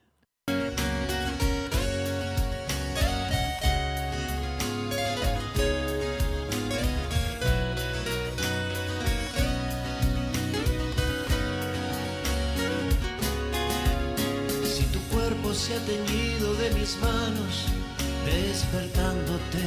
Se 15.65 15.73
ha 15.73 15.79
teñido 15.79 16.53
de 16.55 16.69
mis 16.75 16.95
manos, 16.97 17.65
despertándote. 18.23 19.65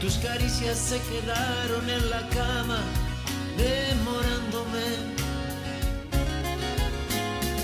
Tus 0.00 0.14
caricias 0.16 0.78
se 0.78 0.98
quedaron 1.10 1.90
en 1.90 2.08
la 2.08 2.26
cama, 2.30 2.80
demorándome. 3.58 4.86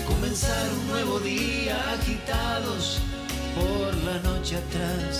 Comenzar 0.05 0.67
un 0.81 0.87
nuevo 0.87 1.19
día 1.21 1.75
agitados 1.93 2.99
por 3.55 3.95
la 4.03 4.19
noche 4.19 4.57
atrás. 4.57 5.19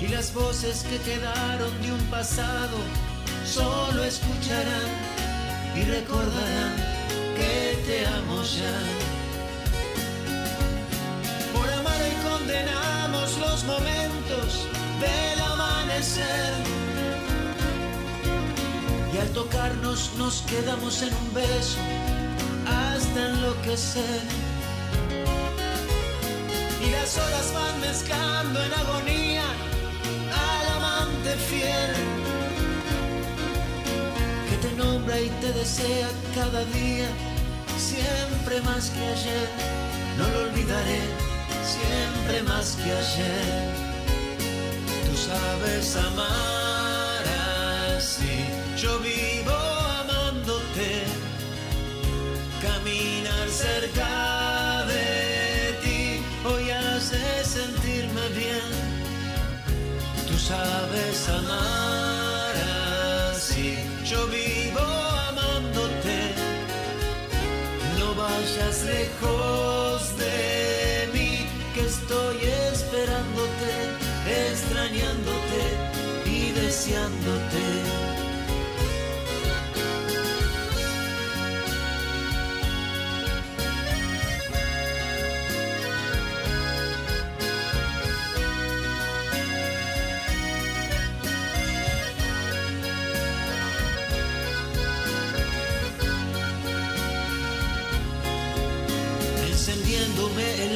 Y 0.00 0.06
las 0.06 0.32
voces 0.32 0.86
que 0.88 0.98
quedaron 0.98 1.82
de 1.82 1.92
un 1.92 2.04
pasado 2.10 2.78
solo 3.44 4.04
escucharán 4.04 4.88
y 5.74 5.82
recordarán 5.82 6.97
te 7.88 8.06
amo 8.06 8.42
ya. 8.42 8.76
Por 11.54 11.68
amar 11.78 12.00
y 12.12 12.16
condenamos 12.28 13.38
los 13.38 13.64
momentos 13.64 14.48
del 15.04 15.40
amanecer. 15.52 16.52
Y 19.12 19.18
al 19.18 19.30
tocarnos 19.30 20.12
nos 20.18 20.42
quedamos 20.42 21.00
en 21.00 21.14
un 21.14 21.28
beso 21.32 21.78
hasta 22.66 23.18
enloquecer. 23.30 24.22
Y 26.84 26.90
las 26.90 27.16
horas 27.16 27.46
van 27.54 27.80
mezclando 27.80 28.56
en 28.66 28.72
agonía 28.82 29.46
al 30.46 30.66
amante 30.76 31.30
fiel 31.48 31.92
que 34.48 34.56
te 34.64 34.70
nombra 34.76 35.18
y 35.18 35.30
te 35.40 35.52
desea 35.52 36.08
cada 36.34 36.64
día, 36.66 37.08
siempre 38.48 38.62
más 38.62 38.90
que 38.90 39.04
ayer. 39.04 39.48
No 40.16 40.28
lo 40.28 40.50
olvidaré, 40.50 41.00
siempre 41.64 42.42
más 42.44 42.76
que 42.76 42.90
ayer. 42.90 43.74
Tú 45.06 45.16
sabes 45.16 45.96
amar 45.96 47.24
así, 47.96 48.46
yo 48.76 48.98
vivo 49.00 49.52
amándote, 50.00 51.04
caminar 52.62 53.48
cerca 53.50 54.86
de 54.86 55.78
ti, 55.82 56.22
hoy 56.48 56.70
hace 56.70 57.44
sentirme 57.44 58.28
bien. 58.34 58.70
Tú 60.26 60.38
sabes 60.38 61.28
amar 61.28 62.54
así, 63.30 63.78
yo 64.04 64.26
vivo 64.28 64.57
vayas 68.58 68.84
lejos 68.84 70.16
de 70.18 71.08
mí, 71.12 71.46
que 71.74 71.80
estoy 71.80 72.36
esperándote, 72.72 73.72
extrañándote 74.50 75.62
y 76.26 76.52
deseándote. 76.52 77.47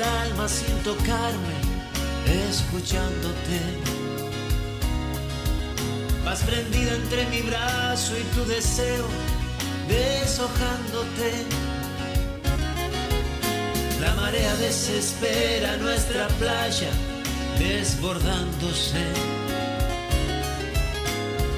Alma 0.03 0.49
sin 0.49 0.77
tocarme, 0.83 1.57
escuchándote. 2.49 3.61
Vas 6.25 6.43
prendida 6.43 6.95
entre 6.95 7.27
mi 7.27 7.43
brazo 7.43 8.13
y 8.19 8.23
tu 8.35 8.45
deseo, 8.47 9.07
deshojándote. 9.89 11.47
La 14.01 14.15
marea 14.15 14.55
desespera 14.57 15.77
nuestra 15.77 16.29
playa, 16.41 16.91
desbordándose. 17.59 19.05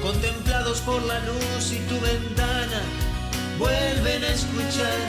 Contemplados 0.01 0.81
por 0.81 1.01
la 1.03 1.19
luz 1.21 1.71
y 1.71 1.79
tu 1.87 1.99
ventana, 1.99 2.81
vuelven 3.57 4.23
a 4.23 4.27
escuchar 4.27 4.99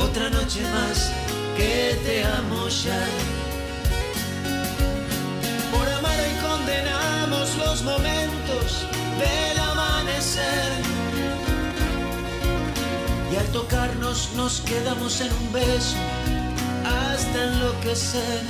otra 0.00 0.30
noche 0.30 0.62
más 0.62 1.27
que 1.58 1.98
te 2.04 2.24
amo 2.24 2.68
ya. 2.68 3.02
Por 5.72 5.86
amar 5.98 6.20
y 6.30 6.34
condenamos 6.48 7.46
los 7.56 7.82
momentos 7.82 8.68
del 9.22 9.58
amanecer. 9.58 10.70
Y 13.32 13.36
al 13.36 13.46
tocarnos 13.58 14.30
nos 14.36 14.60
quedamos 14.60 15.20
en 15.20 15.32
un 15.32 15.52
beso 15.52 15.96
hasta 16.86 17.38
enloquecer. 17.48 18.42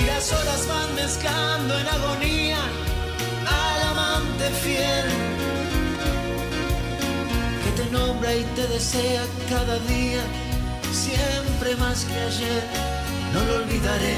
Y 0.00 0.06
las 0.06 0.32
horas 0.32 0.62
van 0.68 0.94
mezclando 0.94 1.78
en 1.80 1.86
agonía 1.88 2.60
al 3.60 3.80
amante 3.92 4.46
fiel 4.62 5.06
que 7.62 7.82
te 7.82 7.90
nombra 7.90 8.34
y 8.34 8.44
te 8.56 8.66
desea 8.68 9.24
cada 9.48 9.78
día 9.80 10.22
más 11.72 12.04
que 12.04 12.12
ayer. 12.12 12.62
No 13.32 13.40
lo 13.44 13.64
olvidaré, 13.64 14.16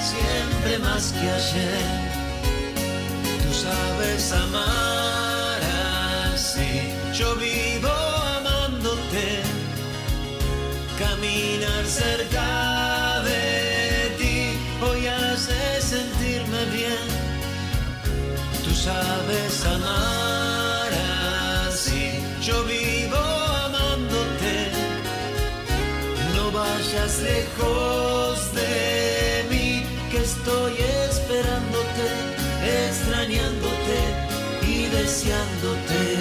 siempre 0.00 0.78
más 0.78 1.12
que 1.12 1.28
ayer. 1.28 1.82
Tú 3.42 3.52
sabes 3.52 4.32
amar 4.32 5.60
así, 6.32 6.92
yo 7.12 7.34
vivo 7.36 7.90
amándote, 8.38 9.42
caminar 10.98 11.84
cerca 11.84 13.22
de 13.24 14.14
ti, 14.18 14.58
hoy 14.80 15.06
hace 15.08 15.80
sentirme 15.80 16.64
bien. 16.72 17.06
Tú 18.64 18.72
sabes 18.74 19.66
amar 19.66 20.25
vayas 27.06 27.22
lejos 27.22 28.54
de 28.54 29.44
mí, 29.50 29.82
que 30.10 30.18
estoy 30.18 30.72
esperándote, 31.08 32.08
extrañándote 32.88 33.98
y 34.62 34.86
deseándote. 34.86 36.16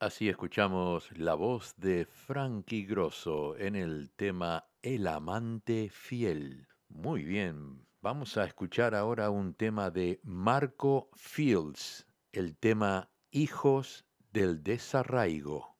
Así 0.00 0.28
escuchamos 0.28 1.10
la 1.16 1.34
voz 1.34 1.74
de 1.76 2.06
Frankie 2.06 2.84
Grosso 2.84 3.56
en 3.58 3.76
el 3.76 4.10
tema 4.16 4.64
El 4.82 5.06
amante 5.06 5.90
fiel. 5.92 6.66
Muy 6.88 7.24
bien, 7.24 7.84
vamos 8.00 8.36
a 8.36 8.44
escuchar 8.44 8.94
ahora 8.94 9.30
un 9.30 9.54
tema 9.54 9.90
de 9.90 10.20
Marco 10.22 11.10
Fields, 11.16 12.06
el 12.32 12.56
tema 12.56 13.10
Hijos 13.30 14.07
del 14.32 14.62
Desarraigo. 14.62 15.76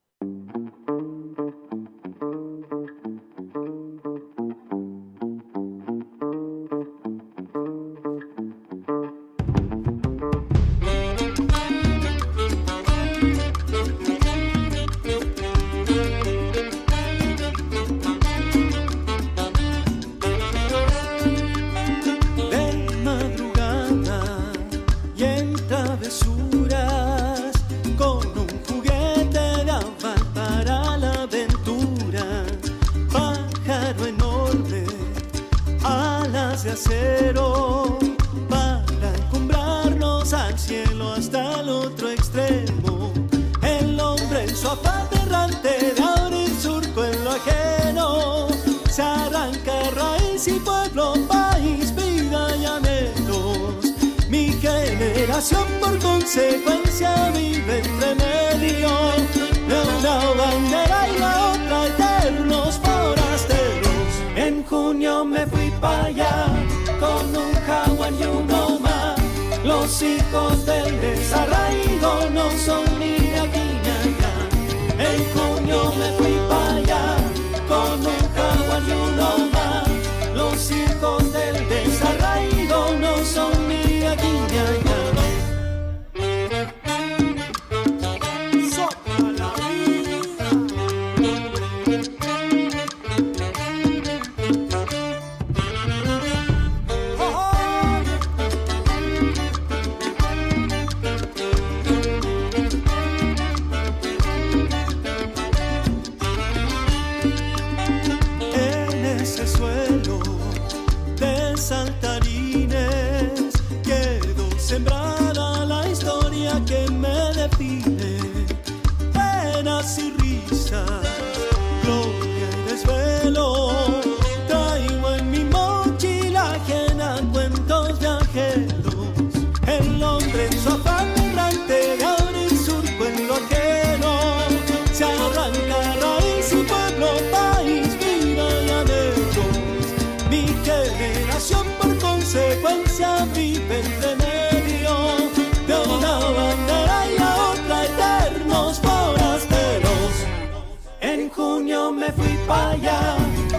Allá 152.51 153.17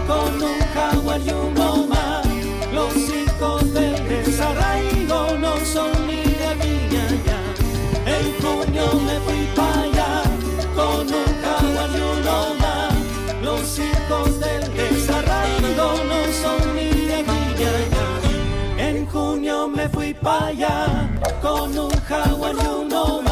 con 0.07 0.41
un 0.41 0.59
jaguar 0.73 1.21
y 1.21 1.29
un 1.31 1.53
loma. 1.55 2.21
Los 2.73 2.95
hijos 2.95 3.73
del 3.73 3.95
desarraigo 4.07 5.37
no 5.37 5.57
son 5.65 5.91
ni 6.07 6.23
de 6.23 6.55
ni 6.61 6.95
allá. 6.97 7.39
En 8.05 8.25
junio 8.41 8.85
me 9.05 9.19
fui 9.25 9.47
para 9.55 9.81
allá 9.81 10.23
con 10.75 11.01
un 11.21 11.29
jaguar 11.43 11.89
y 11.97 12.01
un 12.01 12.25
loma. 12.25 12.89
Los 13.43 13.79
hijos 13.79 14.39
del 14.39 14.73
desarraigo 14.73 15.87
no 16.11 16.19
son 16.41 16.75
ni 16.75 16.89
de 16.89 17.23
ni 17.23 17.63
allá. 17.77 18.07
En 18.77 19.05
junio 19.07 19.67
me 19.67 19.87
fui 19.89 20.13
para 20.13 20.47
allá 20.47 21.09
con 21.41 21.77
un 21.77 21.91
jaguar 22.07 22.55
y 22.55 22.67
un. 22.67 23.28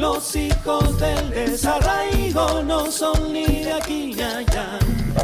Los 0.00 0.34
hijos 0.34 0.98
del 0.98 1.28
desarraigo 1.28 2.62
no 2.62 2.90
son 2.90 3.34
ni 3.34 3.44
de 3.44 3.70
aquí 3.74 4.14
ni 4.16 4.22
allá. 4.22 4.78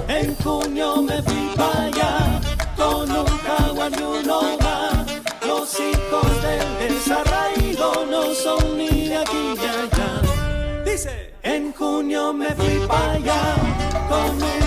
En 0.06 0.36
junio 0.36 1.00
me 1.00 1.22
fui 1.22 1.50
para 1.56 1.84
allá 1.84 2.40
con 2.76 3.10
un 3.10 3.26
jaguar 3.26 3.90
y 3.98 4.02
un 4.02 4.26
loma. 4.26 5.06
Los 5.46 5.80
hijos 5.80 6.42
del 6.42 6.90
desarraigo 6.90 8.04
no 8.10 8.34
son 8.34 8.76
ni 8.76 9.08
de 9.08 9.16
aquí 9.16 9.54
ni 9.56 9.64
allá. 9.64 10.82
Dice, 10.84 11.32
en 11.42 11.72
junio 11.72 12.34
me 12.34 12.50
fui 12.54 12.86
para 12.86 13.12
allá 13.12 13.54
con 14.10 14.42
un 14.42 14.65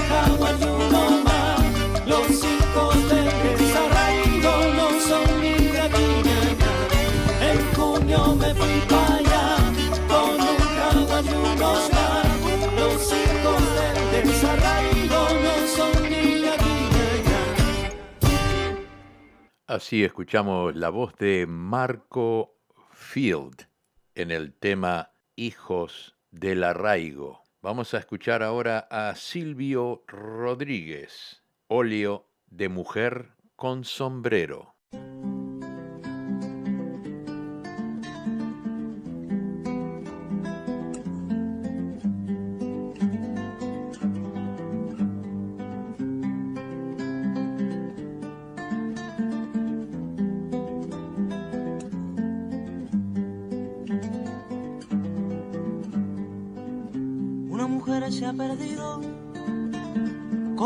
Así 19.69 20.03
escuchamos 20.03 20.75
la 20.75 20.89
voz 20.89 21.15
de 21.17 21.45
Marco 21.45 22.57
Field 22.91 23.67
en 24.15 24.31
el 24.31 24.51
tema 24.51 25.11
Hijos 25.35 26.17
del 26.31 26.63
Arraigo. 26.63 27.43
Vamos 27.61 27.93
a 27.93 27.99
escuchar 27.99 28.41
ahora 28.41 28.87
a 28.89 29.13
Silvio 29.13 30.03
Rodríguez, 30.07 31.43
óleo 31.67 32.31
de 32.47 32.67
mujer 32.67 33.35
con 33.55 33.83
sombrero. 33.85 34.68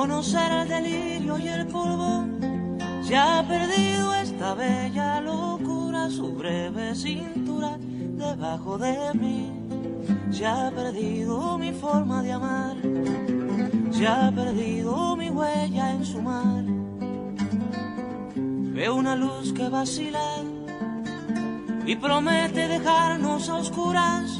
Conocer 0.03 0.51
el 0.51 0.67
delirio 0.67 1.37
y 1.37 1.47
el 1.47 1.67
polvo. 1.67 2.25
Se 3.03 3.15
ha 3.15 3.45
perdido 3.47 4.13
esta 4.15 4.53
bella 4.53 5.21
locura, 5.21 6.09
su 6.09 6.33
breve 6.33 6.95
cintura 6.95 7.77
debajo 7.79 8.77
de 8.77 9.13
mí. 9.13 9.51
Se 10.31 10.45
ha 10.45 10.71
perdido 10.71 11.57
mi 11.57 11.71
forma 11.73 12.23
de 12.23 12.31
amar, 12.31 12.75
se 13.91 14.07
ha 14.07 14.31
perdido 14.31 15.15
mi 15.15 15.29
huella 15.29 15.91
en 15.91 16.03
su 16.03 16.21
mar. 16.21 16.63
Veo 18.75 18.95
una 18.95 19.15
luz 19.15 19.53
que 19.53 19.69
vacila 19.69 20.27
y 21.85 21.95
promete 21.95 22.67
dejarnos 22.67 23.47
a 23.47 23.55
oscuras. 23.55 24.39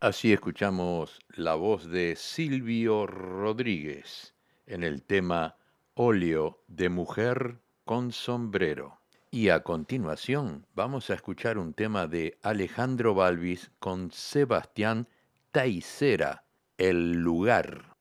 Así 0.00 0.32
escuchamos 0.32 1.18
la 1.30 1.56
voz 1.56 1.90
de 1.90 2.14
Silvio 2.14 3.04
Rodríguez 3.04 4.32
en 4.64 4.84
el 4.84 5.02
tema 5.02 5.56
Óleo 5.94 6.62
de 6.68 6.88
mujer 6.88 7.58
con 7.84 8.12
sombrero. 8.12 9.00
Y 9.32 9.48
a 9.48 9.64
continuación 9.64 10.66
vamos 10.76 11.10
a 11.10 11.14
escuchar 11.14 11.58
un 11.58 11.74
tema 11.74 12.06
de 12.06 12.38
Alejandro 12.44 13.12
Balvis 13.12 13.72
con 13.80 14.12
Sebastián 14.12 15.08
Taicera, 15.50 16.44
El 16.76 17.14
lugar. 17.14 17.96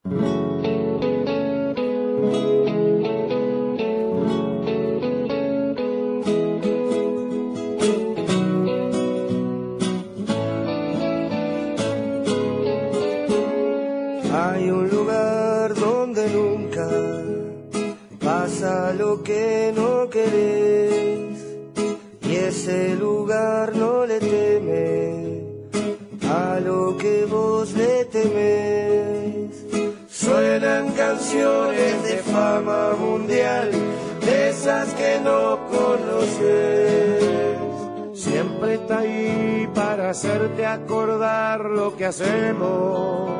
Hacerte 40.09 40.65
acordar 40.65 41.65
lo 41.65 41.95
que 41.95 42.05
hacemos 42.05 43.31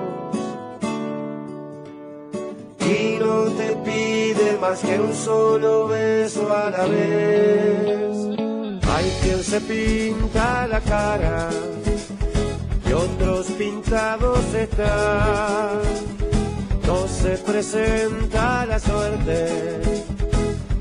y 2.80 3.18
no 3.20 3.44
te 3.52 3.76
pide 3.86 4.58
más 4.60 4.80
que 4.80 5.00
un 5.00 5.14
solo 5.14 5.88
beso 5.88 6.54
a 6.54 6.70
la 6.70 6.86
vez. 6.86 8.18
Hay 8.90 9.10
quien 9.22 9.44
se 9.44 9.62
pinta 9.62 10.68
la 10.68 10.80
cara 10.82 11.50
y 12.88 12.94
otros 12.94 13.48
pintados 13.52 14.54
están. 14.54 15.80
No 16.86 17.08
se 17.08 17.38
presenta 17.38 18.66
la 18.66 18.80
suerte 18.80 19.82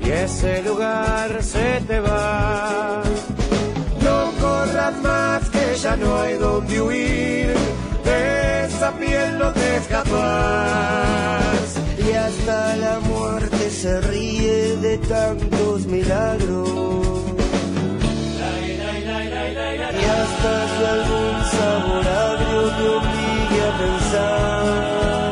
y 0.01 0.09
ese 0.09 0.63
lugar 0.63 1.43
se 1.43 1.81
te 1.87 1.99
va. 1.99 3.03
No 4.01 4.31
corras 4.41 4.93
más 5.03 5.36
ya 5.81 5.95
no 5.95 6.17
hay 6.17 6.37
donde 6.37 6.81
huir, 6.81 7.53
de 8.03 8.65
esa 8.65 8.91
piel 8.93 9.37
no 9.37 9.51
te 9.53 9.77
escapas 9.77 11.47
y 11.99 12.13
hasta 12.13 12.75
la 12.77 12.99
muerte 13.01 13.69
se 13.69 14.01
ríe 14.01 14.77
de 14.77 14.97
tantos 14.97 15.85
milagros. 15.85 16.69
Y 19.99 20.05
hasta 20.19 20.89
algún 20.93 21.43
sabor 21.57 22.07
agrio 22.07 22.61
te 22.77 22.85
obligue 22.97 23.59
a 23.67 23.77
pensar. 23.77 25.26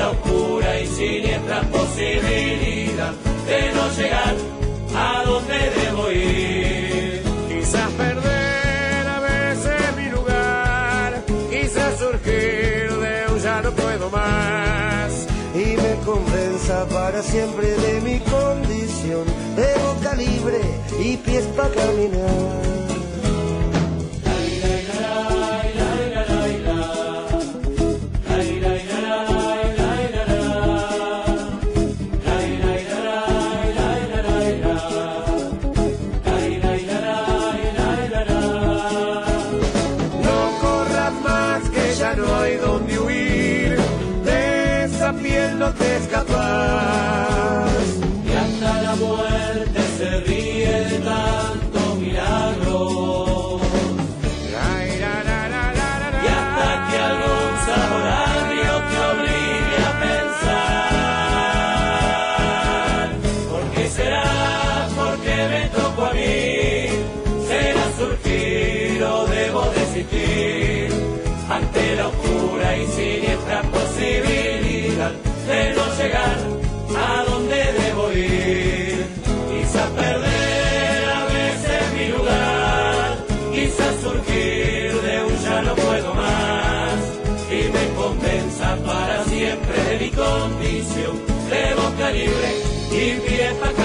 La 0.00 0.10
oscura 0.10 0.80
y 0.80 0.86
siniestra 0.86 1.60
posibilidad 1.78 3.12
de 3.50 3.60
no 3.76 3.84
llegar 3.96 4.34
a 4.96 5.24
dónde 5.26 5.58
debo 5.78 6.10
ir. 6.10 7.22
Quizás 7.48 7.90
perder 8.02 9.06
a 9.16 9.20
veces 9.20 9.82
mi 9.98 10.08
lugar, 10.16 11.22
quizás 11.50 11.98
surgir 11.98 12.88
de 13.04 13.14
un 13.32 13.38
ya 13.40 13.60
no 13.60 13.70
puedo 13.72 14.08
más 14.10 15.26
y 15.54 15.66
me 15.84 15.94
convenza 16.06 16.86
para 16.88 17.22
siempre 17.22 17.66
de 17.84 18.00
mi 18.00 18.18
condición 18.20 19.24
de 19.60 19.68
boca 19.86 20.14
libre 20.14 20.60
y 20.98 21.16
pies 21.18 21.44
para 21.56 21.74
caminar. 21.74 22.99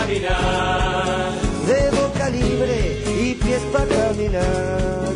Caminar. 0.05 1.31
De 1.65 1.89
boca 1.91 2.29
libre 2.29 3.01
y 3.19 3.33
pies 3.35 3.61
para 3.73 3.87
caminar. 3.87 5.13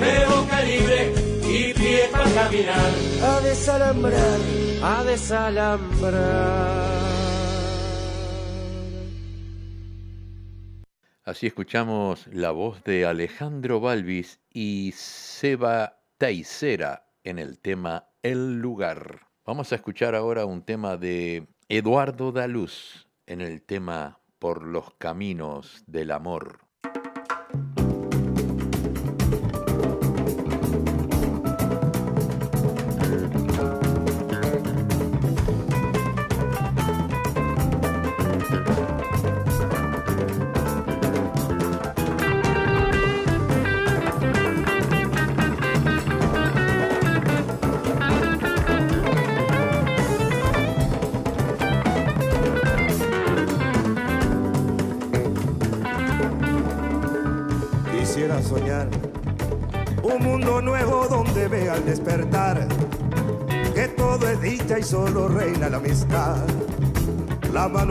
De 0.00 0.26
boca 0.26 0.62
libre 0.62 1.14
y 1.48 1.72
pie 1.74 2.08
para 2.10 2.30
caminar. 2.30 2.92
A 3.22 3.40
desalambrar, 3.40 4.40
a 4.82 5.04
desalambrar. 5.04 6.92
Así 11.24 11.46
escuchamos 11.46 12.26
la 12.26 12.50
voz 12.50 12.82
de 12.82 13.06
Alejandro 13.06 13.78
Balvis 13.78 14.40
y 14.52 14.92
Seba 14.96 16.00
Taisera 16.18 17.06
en 17.22 17.38
el 17.38 17.60
tema 17.60 18.08
El 18.24 18.58
lugar. 18.58 19.28
Vamos 19.46 19.70
a 19.70 19.76
escuchar 19.76 20.16
ahora 20.16 20.46
un 20.46 20.62
tema 20.62 20.96
de 20.96 21.46
Eduardo 21.68 22.32
Daluz 22.32 23.06
en 23.26 23.40
el 23.40 23.62
tema 23.62 24.18
Por 24.42 24.64
los 24.64 24.94
caminos 24.98 25.84
del 25.86 26.10
amor. 26.10 26.71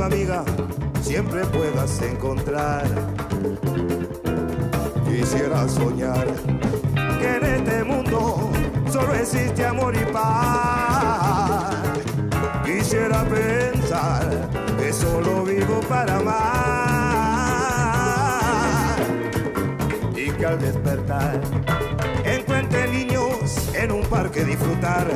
Amiga 0.02 0.44
siempre 1.02 1.46
puedas 1.46 2.02
encontrar. 2.02 2.86
Quisiera 5.06 5.68
soñar 5.68 6.28
que 7.20 7.36
en 7.36 7.46
este 7.46 7.84
mundo 7.84 8.52
solo 8.92 9.14
existe 9.16 9.66
amor 9.66 9.96
y 9.96 10.06
paz. 10.12 11.76
Quisiera 12.66 13.24
pensar 13.26 14.50
que 14.80 14.92
solo 14.92 15.44
vivo 15.44 15.80
para 15.88 16.18
amar 16.18 16.42
y 20.16 20.32
que 20.32 20.46
al 20.46 20.60
despertar 20.60 21.40
en 23.84 23.92
un 23.92 24.04
parque 24.04 24.44
disfrutar, 24.46 25.08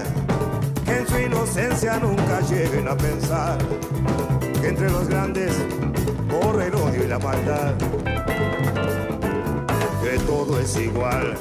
que 0.85 0.97
en 0.97 1.07
su 1.07 1.19
inocencia 1.19 1.99
nunca 1.99 2.41
lleguen 2.41 2.87
a 2.87 2.97
pensar 2.97 3.57
entre 4.67 4.89
los 4.89 5.07
grandes 5.07 5.53
corre 6.29 6.67
el 6.67 6.75
odio 6.75 7.03
y 7.03 7.07
la 7.07 7.19
maldad, 7.19 7.75
que 10.03 10.17
todo 10.25 10.59
es 10.59 10.75
igual, 10.77 11.35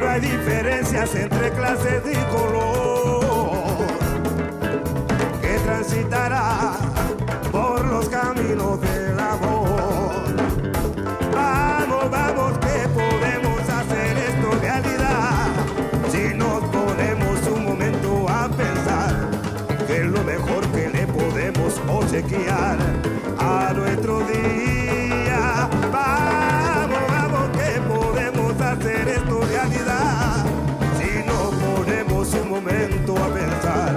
no 0.00 0.08
hay 0.08 0.20
diferencias 0.20 1.14
entre 1.14 1.50
clases 1.52 2.02
y 2.10 2.16
color, 2.34 3.76
que 5.40 5.58
transitará 5.64 6.76
por 7.52 7.84
los 7.86 8.08
caminos 8.08 8.79
a 23.38 23.72
nuestro 23.74 24.20
día. 24.26 25.68
Vamos, 25.90 27.00
vamos, 27.08 27.48
que 27.56 27.80
podemos 27.88 28.60
hacer 28.60 29.08
esto 29.08 29.40
realidad 29.40 30.44
si 30.98 31.24
nos 31.26 31.54
ponemos 31.54 32.34
un 32.34 32.50
momento 32.50 33.16
a 33.16 33.28
pensar 33.32 33.96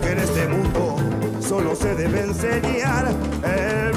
que 0.00 0.12
en 0.12 0.18
este 0.18 0.46
mundo 0.46 0.96
solo 1.40 1.74
se 1.74 1.96
debe 1.96 2.20
enseñar 2.20 3.08
el 3.42 3.93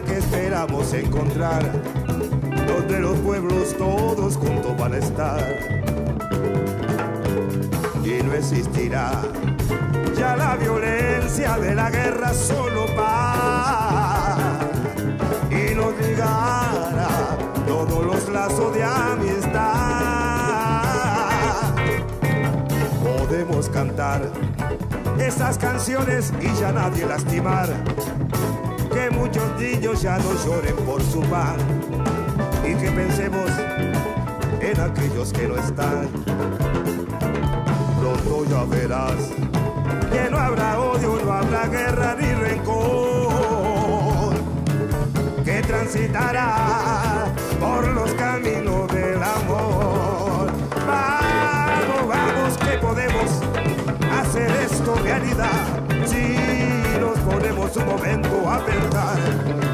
que 0.00 0.18
esperamos 0.18 0.92
encontrar, 0.94 1.62
donde 2.66 3.00
los 3.00 3.18
pueblos 3.18 3.76
todos 3.76 4.36
juntos 4.36 4.76
van 4.78 4.94
a 4.94 4.98
estar. 4.98 5.40
Y 8.04 8.22
no 8.22 8.32
existirá 8.32 9.22
ya 10.16 10.36
la 10.36 10.56
violencia 10.56 11.58
de 11.58 11.74
la 11.74 11.90
guerra 11.90 12.32
solo 12.32 12.86
paz. 12.96 14.38
Y 15.50 15.74
nos 15.74 15.94
ligará 16.00 17.08
todos 17.66 18.06
los 18.06 18.28
lazos 18.28 18.74
de 18.74 18.84
amistad 18.84 20.12
podemos 23.32 23.68
cantar 23.70 24.30
esas 25.18 25.56
canciones 25.56 26.32
y 26.40 26.54
ya 26.60 26.70
nadie 26.70 27.06
lastimar. 27.06 27.68
Niños 29.62 30.02
ya 30.02 30.18
no 30.18 30.34
lloren 30.44 30.74
por 30.84 31.00
su 31.00 31.20
pan. 31.20 31.56
y 32.66 32.74
que 32.74 32.90
pensemos 32.90 33.48
en 34.60 34.80
aquellos 34.80 35.32
que 35.32 35.46
no 35.46 35.56
están. 35.56 36.08
Pronto 38.00 38.44
ya 38.50 38.64
verás 38.64 39.30
que 40.10 40.28
no 40.30 40.38
habrá 40.38 40.80
odio, 40.80 41.20
no 41.24 41.32
habrá 41.32 41.68
guerra 41.68 42.16
ni 42.20 42.34
rencor, 42.34 44.34
que 45.44 45.62
transitará 45.62 47.26
por 47.60 47.86
los 47.86 48.10
caminos 48.14 48.92
del 48.92 49.22
amor. 49.22 50.50
Vamos, 50.86 52.08
vamos, 52.08 52.58
que 52.58 52.78
podemos 52.78 53.30
hacer 54.20 54.50
esto 54.68 54.96
realidad. 55.04 55.78
Si 56.04 56.41
nos 57.42 57.70
ponemos 57.70 57.76
un 57.76 57.86
momento 57.86 58.50
a 58.50 58.64
pensar 58.64 59.18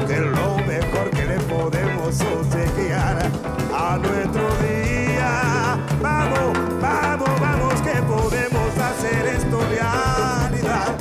que 0.07 0.19
lo 0.19 0.57
mejor 0.65 1.09
que 1.11 1.25
le 1.25 1.39
podemos 1.41 2.21
obsequiar 2.21 3.31
a 3.73 3.97
nuestro 3.97 4.47
día. 4.57 5.77
Vamos, 6.01 6.57
vamos, 6.81 7.29
vamos, 7.39 7.73
que 7.81 8.01
podemos 8.01 8.77
hacer 8.77 9.27
esto 9.27 9.59
realidad. 9.69 10.95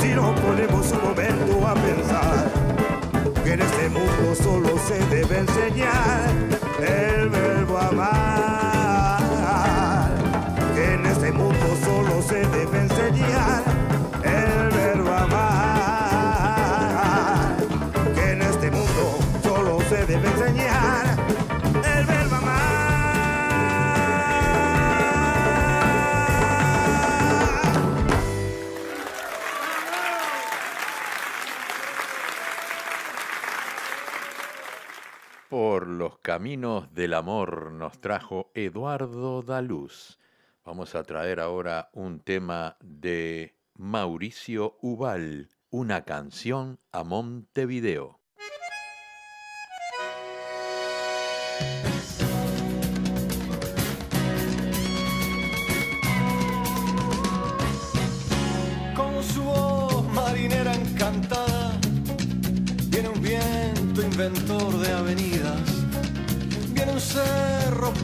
Si 0.00 0.08
nos 0.08 0.38
ponemos 0.40 0.92
un 0.92 1.02
momento 1.02 1.66
a 1.66 1.74
pensar 1.74 2.50
que 3.42 3.52
en 3.52 3.62
este 3.62 3.88
mundo 3.88 4.34
solo 4.34 4.78
se 4.86 4.98
debe 5.06 5.38
enseñar 5.38 6.30
el 6.78 7.43
del 36.94 37.14
amor 37.14 37.72
nos 37.72 38.00
trajo 38.00 38.52
Eduardo 38.54 39.42
Daluz. 39.42 40.20
Vamos 40.64 40.94
a 40.94 41.02
traer 41.02 41.40
ahora 41.40 41.90
un 41.92 42.20
tema 42.20 42.76
de 42.80 43.58
Mauricio 43.74 44.78
Ubal, 44.80 45.50
una 45.70 46.04
canción 46.04 46.78
a 46.92 47.02
Montevideo. 47.02 48.20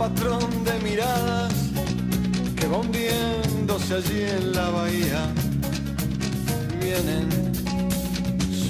Patrón 0.00 0.64
de 0.64 0.72
miradas 0.78 1.52
que 2.56 2.66
va 2.68 2.78
hundiéndose 2.78 3.96
allí 3.96 4.22
en 4.22 4.52
la 4.52 4.70
bahía. 4.70 5.22
Vienen 6.80 7.28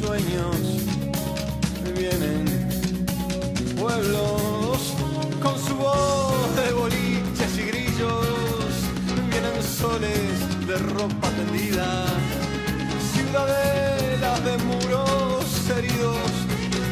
sueños, 0.00 0.56
vienen 1.96 2.44
pueblos 3.78 4.78
con 5.40 5.56
su 5.66 5.76
voz 5.76 6.56
de 6.56 6.72
boliches 6.72 7.52
y 7.58 7.64
grillos, 7.70 8.66
vienen 9.30 9.62
soles 9.62 10.66
de 10.66 10.76
ropa 10.96 11.28
tendida, 11.38 12.06
ciudadelas 13.12 14.44
de 14.44 14.54
muros 14.68 15.44
heridos, 15.76 16.30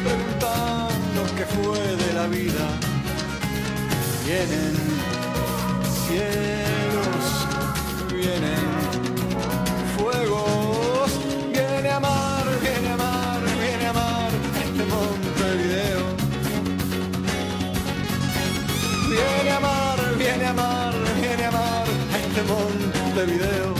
preguntando 0.05 1.19
qué 1.35 1.45
fue 1.55 1.81
de 2.03 2.13
la 2.13 2.27
vida. 2.27 2.98
Vienen 4.29 4.75
cielos, 6.05 7.25
vienen 8.13 8.69
fuegos, 9.97 11.09
viene 11.51 11.89
a 11.89 11.95
amar, 11.95 12.45
viene 12.61 12.89
a 12.89 12.93
amar, 12.93 13.41
viene 13.59 13.85
a 13.87 13.89
amar 13.89 14.31
este 14.63 14.85
Montevideo. 14.85 16.03
Viene 19.09 19.49
a 19.49 19.57
amar, 19.57 20.15
viene 20.19 20.45
a 20.45 20.49
amar, 20.51 20.93
viene 21.19 21.45
a 21.45 21.47
amar 21.47 21.87
este 22.21 22.43
Montevideo. 22.43 23.73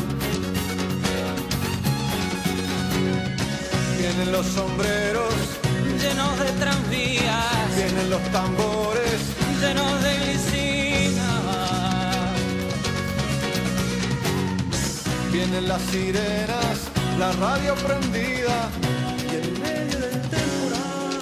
Vienen 4.00 4.32
los 4.32 4.48
sombreros, 4.48 5.34
llenos 6.02 6.40
de 6.40 6.52
tranvías, 6.54 7.76
vienen 7.76 8.10
los 8.10 8.24
tambores, 8.32 8.79
llenos 9.60 10.04
de 10.04 10.18
glicina. 10.18 10.80
vienen 15.32 15.68
las 15.68 15.82
sirenas, 15.84 16.78
la 17.18 17.32
radio 17.34 17.74
prendida 17.76 18.70
y 19.26 19.36
en 19.36 19.62
medio 19.62 20.00
del 20.00 20.22
temporal. 20.22 21.20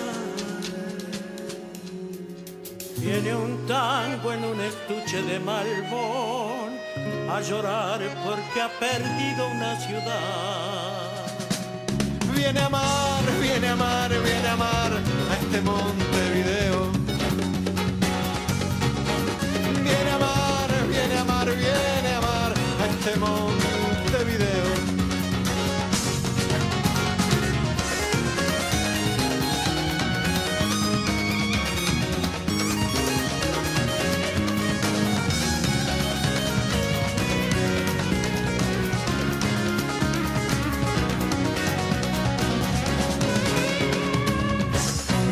Viene 2.98 3.36
un 3.36 3.68
tango 3.68 4.34
en 4.34 4.44
un 4.46 4.62
estuche 4.62 5.22
de 5.22 5.40
malbón 5.40 6.78
a 7.30 7.42
llorar 7.42 8.00
porque 8.26 8.62
ha 8.62 8.70
perdido 8.80 9.48
una 9.56 9.80
ciudad. 9.80 11.28
Viene 12.34 12.60
a 12.60 12.66
amar, 12.68 13.24
viene 13.42 13.68
a 13.68 13.74
amar, 13.74 14.10
viene 14.10 14.48
a 14.48 14.54
amar 14.54 14.92
a 14.94 15.34
este 15.42 15.62
Montevideo. 15.62 16.07
Montevideo. 23.16 24.48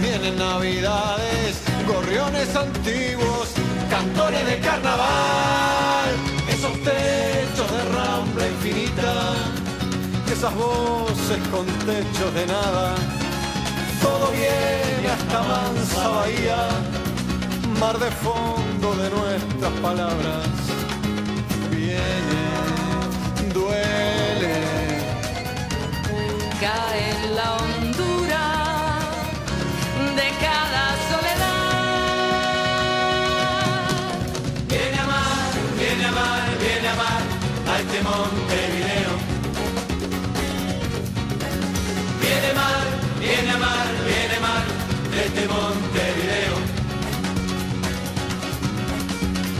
Vienen 0.02 0.38
navidades, 0.38 1.58
gorriones 1.86 2.56
antiguos, 2.56 3.50
cantores 3.90 4.46
de 4.46 4.60
carnaval, 4.60 5.75
esas 10.46 10.58
voces 10.58 11.40
con 11.50 11.66
techos 11.66 12.34
de 12.34 12.46
nada, 12.46 12.96
todo 14.02 14.32
viene 14.32 15.10
hasta 15.12 15.42
mansa 15.42 16.08
bahía, 16.10 16.70
mar 17.80 17.98
de 17.98 18.12
fondo 18.12 18.96
de 18.96 19.10
nuestras 19.10 19.72
palabras, 19.82 20.48
viene, 21.72 22.44
duele. 23.54 24.56
cae 26.60 27.12
en 27.12 27.36
la 27.36 27.54
hondura 27.56 28.44
de 30.20 30.28
cada 30.46 30.84
soledad. 31.10 31.66
Viene 34.70 34.98
a 34.98 35.04
amar, 35.04 35.54
viene 35.80 36.06
a 36.06 36.10
amar, 36.10 36.44
viene 36.60 36.88
a 36.88 36.94
amar 36.94 37.22
a 37.68 37.80
este 37.80 38.00
Montevideo. 38.04 39.05
Viene 42.46 42.60
a 42.60 42.62
amar, 42.62 42.88
viene 43.20 43.50
a 43.50 43.56
amar, 43.56 43.88
viene 44.06 44.34
a 44.34 44.38
amar 44.38 44.66
este 45.26 45.48
Montevideo. 45.48 46.56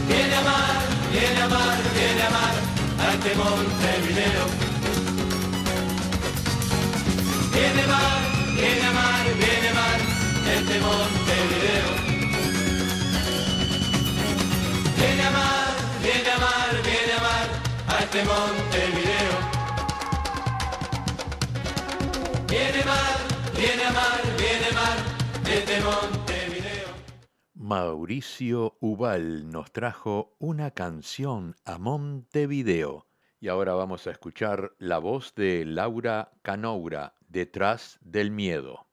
Viene 0.06 0.34
a 0.34 0.38
amar, 0.38 0.82
viene 1.10 1.40
a 1.40 1.44
amar, 1.46 1.78
viene 1.94 2.22
a 2.22 2.28
amar 2.28 2.54
a 3.00 3.12
este 3.14 3.34
Montevideo. 3.34 4.44
Viene 7.52 7.80
a 7.80 7.84
amar, 7.84 8.20
viene 8.54 8.86
a 8.86 8.90
amar, 8.90 9.24
viene 9.40 9.66
a 9.66 9.70
amar 9.72 9.98
este 10.54 10.76
Montevideo. 10.86 11.90
Viene 14.96 15.22
a 15.22 15.28
amar, 15.28 15.74
viene 16.02 16.30
a 16.30 16.36
amar, 16.36 16.82
viene 16.84 17.12
a 17.12 17.18
amar 17.18 17.46
a 17.88 17.98
este 18.04 18.24
Montevideo. 18.24 19.55
Viene 23.66 23.82
a 23.82 23.88
amar, 23.88 24.20
viene 24.38 24.66
amar 24.70 24.96
este 25.44 25.80
Montevideo. 25.80 26.86
Mauricio 27.54 28.76
Ubal 28.78 29.50
nos 29.50 29.72
trajo 29.72 30.36
una 30.38 30.70
canción 30.70 31.56
a 31.64 31.76
Montevideo. 31.76 33.08
Y 33.40 33.48
ahora 33.48 33.74
vamos 33.74 34.06
a 34.06 34.12
escuchar 34.12 34.76
la 34.78 34.98
voz 34.98 35.34
de 35.34 35.64
Laura 35.64 36.30
Canoura, 36.42 37.14
Detrás 37.26 37.98
del 38.02 38.30
Miedo. 38.30 38.86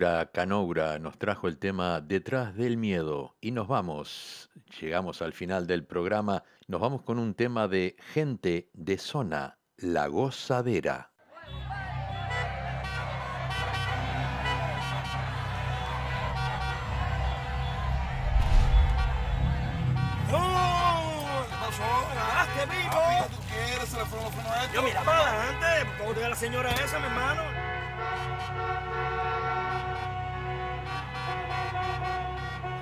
Laura 0.00 0.98
nos 0.98 1.18
trajo 1.18 1.46
el 1.46 1.58
tema 1.58 2.00
Detrás 2.00 2.56
del 2.56 2.78
Miedo 2.78 3.36
y 3.38 3.50
nos 3.50 3.68
vamos, 3.68 4.48
llegamos 4.80 5.20
al 5.20 5.34
final 5.34 5.66
del 5.66 5.84
programa, 5.84 6.42
nos 6.68 6.80
vamos 6.80 7.02
con 7.02 7.18
un 7.18 7.34
tema 7.34 7.68
de 7.68 7.96
gente 8.14 8.70
de 8.72 8.96
zona, 8.96 9.58
La 9.76 10.06
Gozadera. 10.06 11.12
Yo 24.72 24.82
mira 24.82 25.02
para 25.02 25.18
adelante. 25.18 25.90
¿Cómo 25.98 26.12
te 26.14 26.20
da 26.20 26.28
la 26.30 26.36
señora 26.36 26.70
esa, 26.70 26.98
mi 26.98 27.06
hermano? 27.06 27.42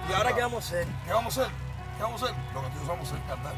¿Y 0.09 0.13
ahora 0.13 0.35
qué 0.35 0.41
vamos 0.41 0.65
a 0.65 0.69
hacer? 0.69 0.87
¿Qué 1.05 1.13
vamos 1.13 1.37
a 1.37 1.43
hacer? 1.43 1.55
¿Qué 1.97 2.03
vamos 2.03 2.23
a 2.23 2.25
hacer? 2.27 2.37
Lo 2.55 2.63
que 2.63 2.69
nosotros 2.69 2.89
vamos 2.89 3.09
a 3.09 3.11
hacer 3.11 3.19
es 3.19 3.29
cantar. 3.29 3.55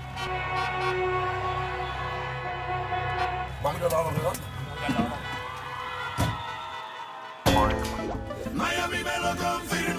Vamos 3.62 3.80
a 3.80 3.84
ir 3.84 3.84
a 3.84 3.88
la 3.88 4.10
redonda. 4.10 4.40
Miami 8.54 9.04
me 9.04 9.18
lo. 9.20 9.89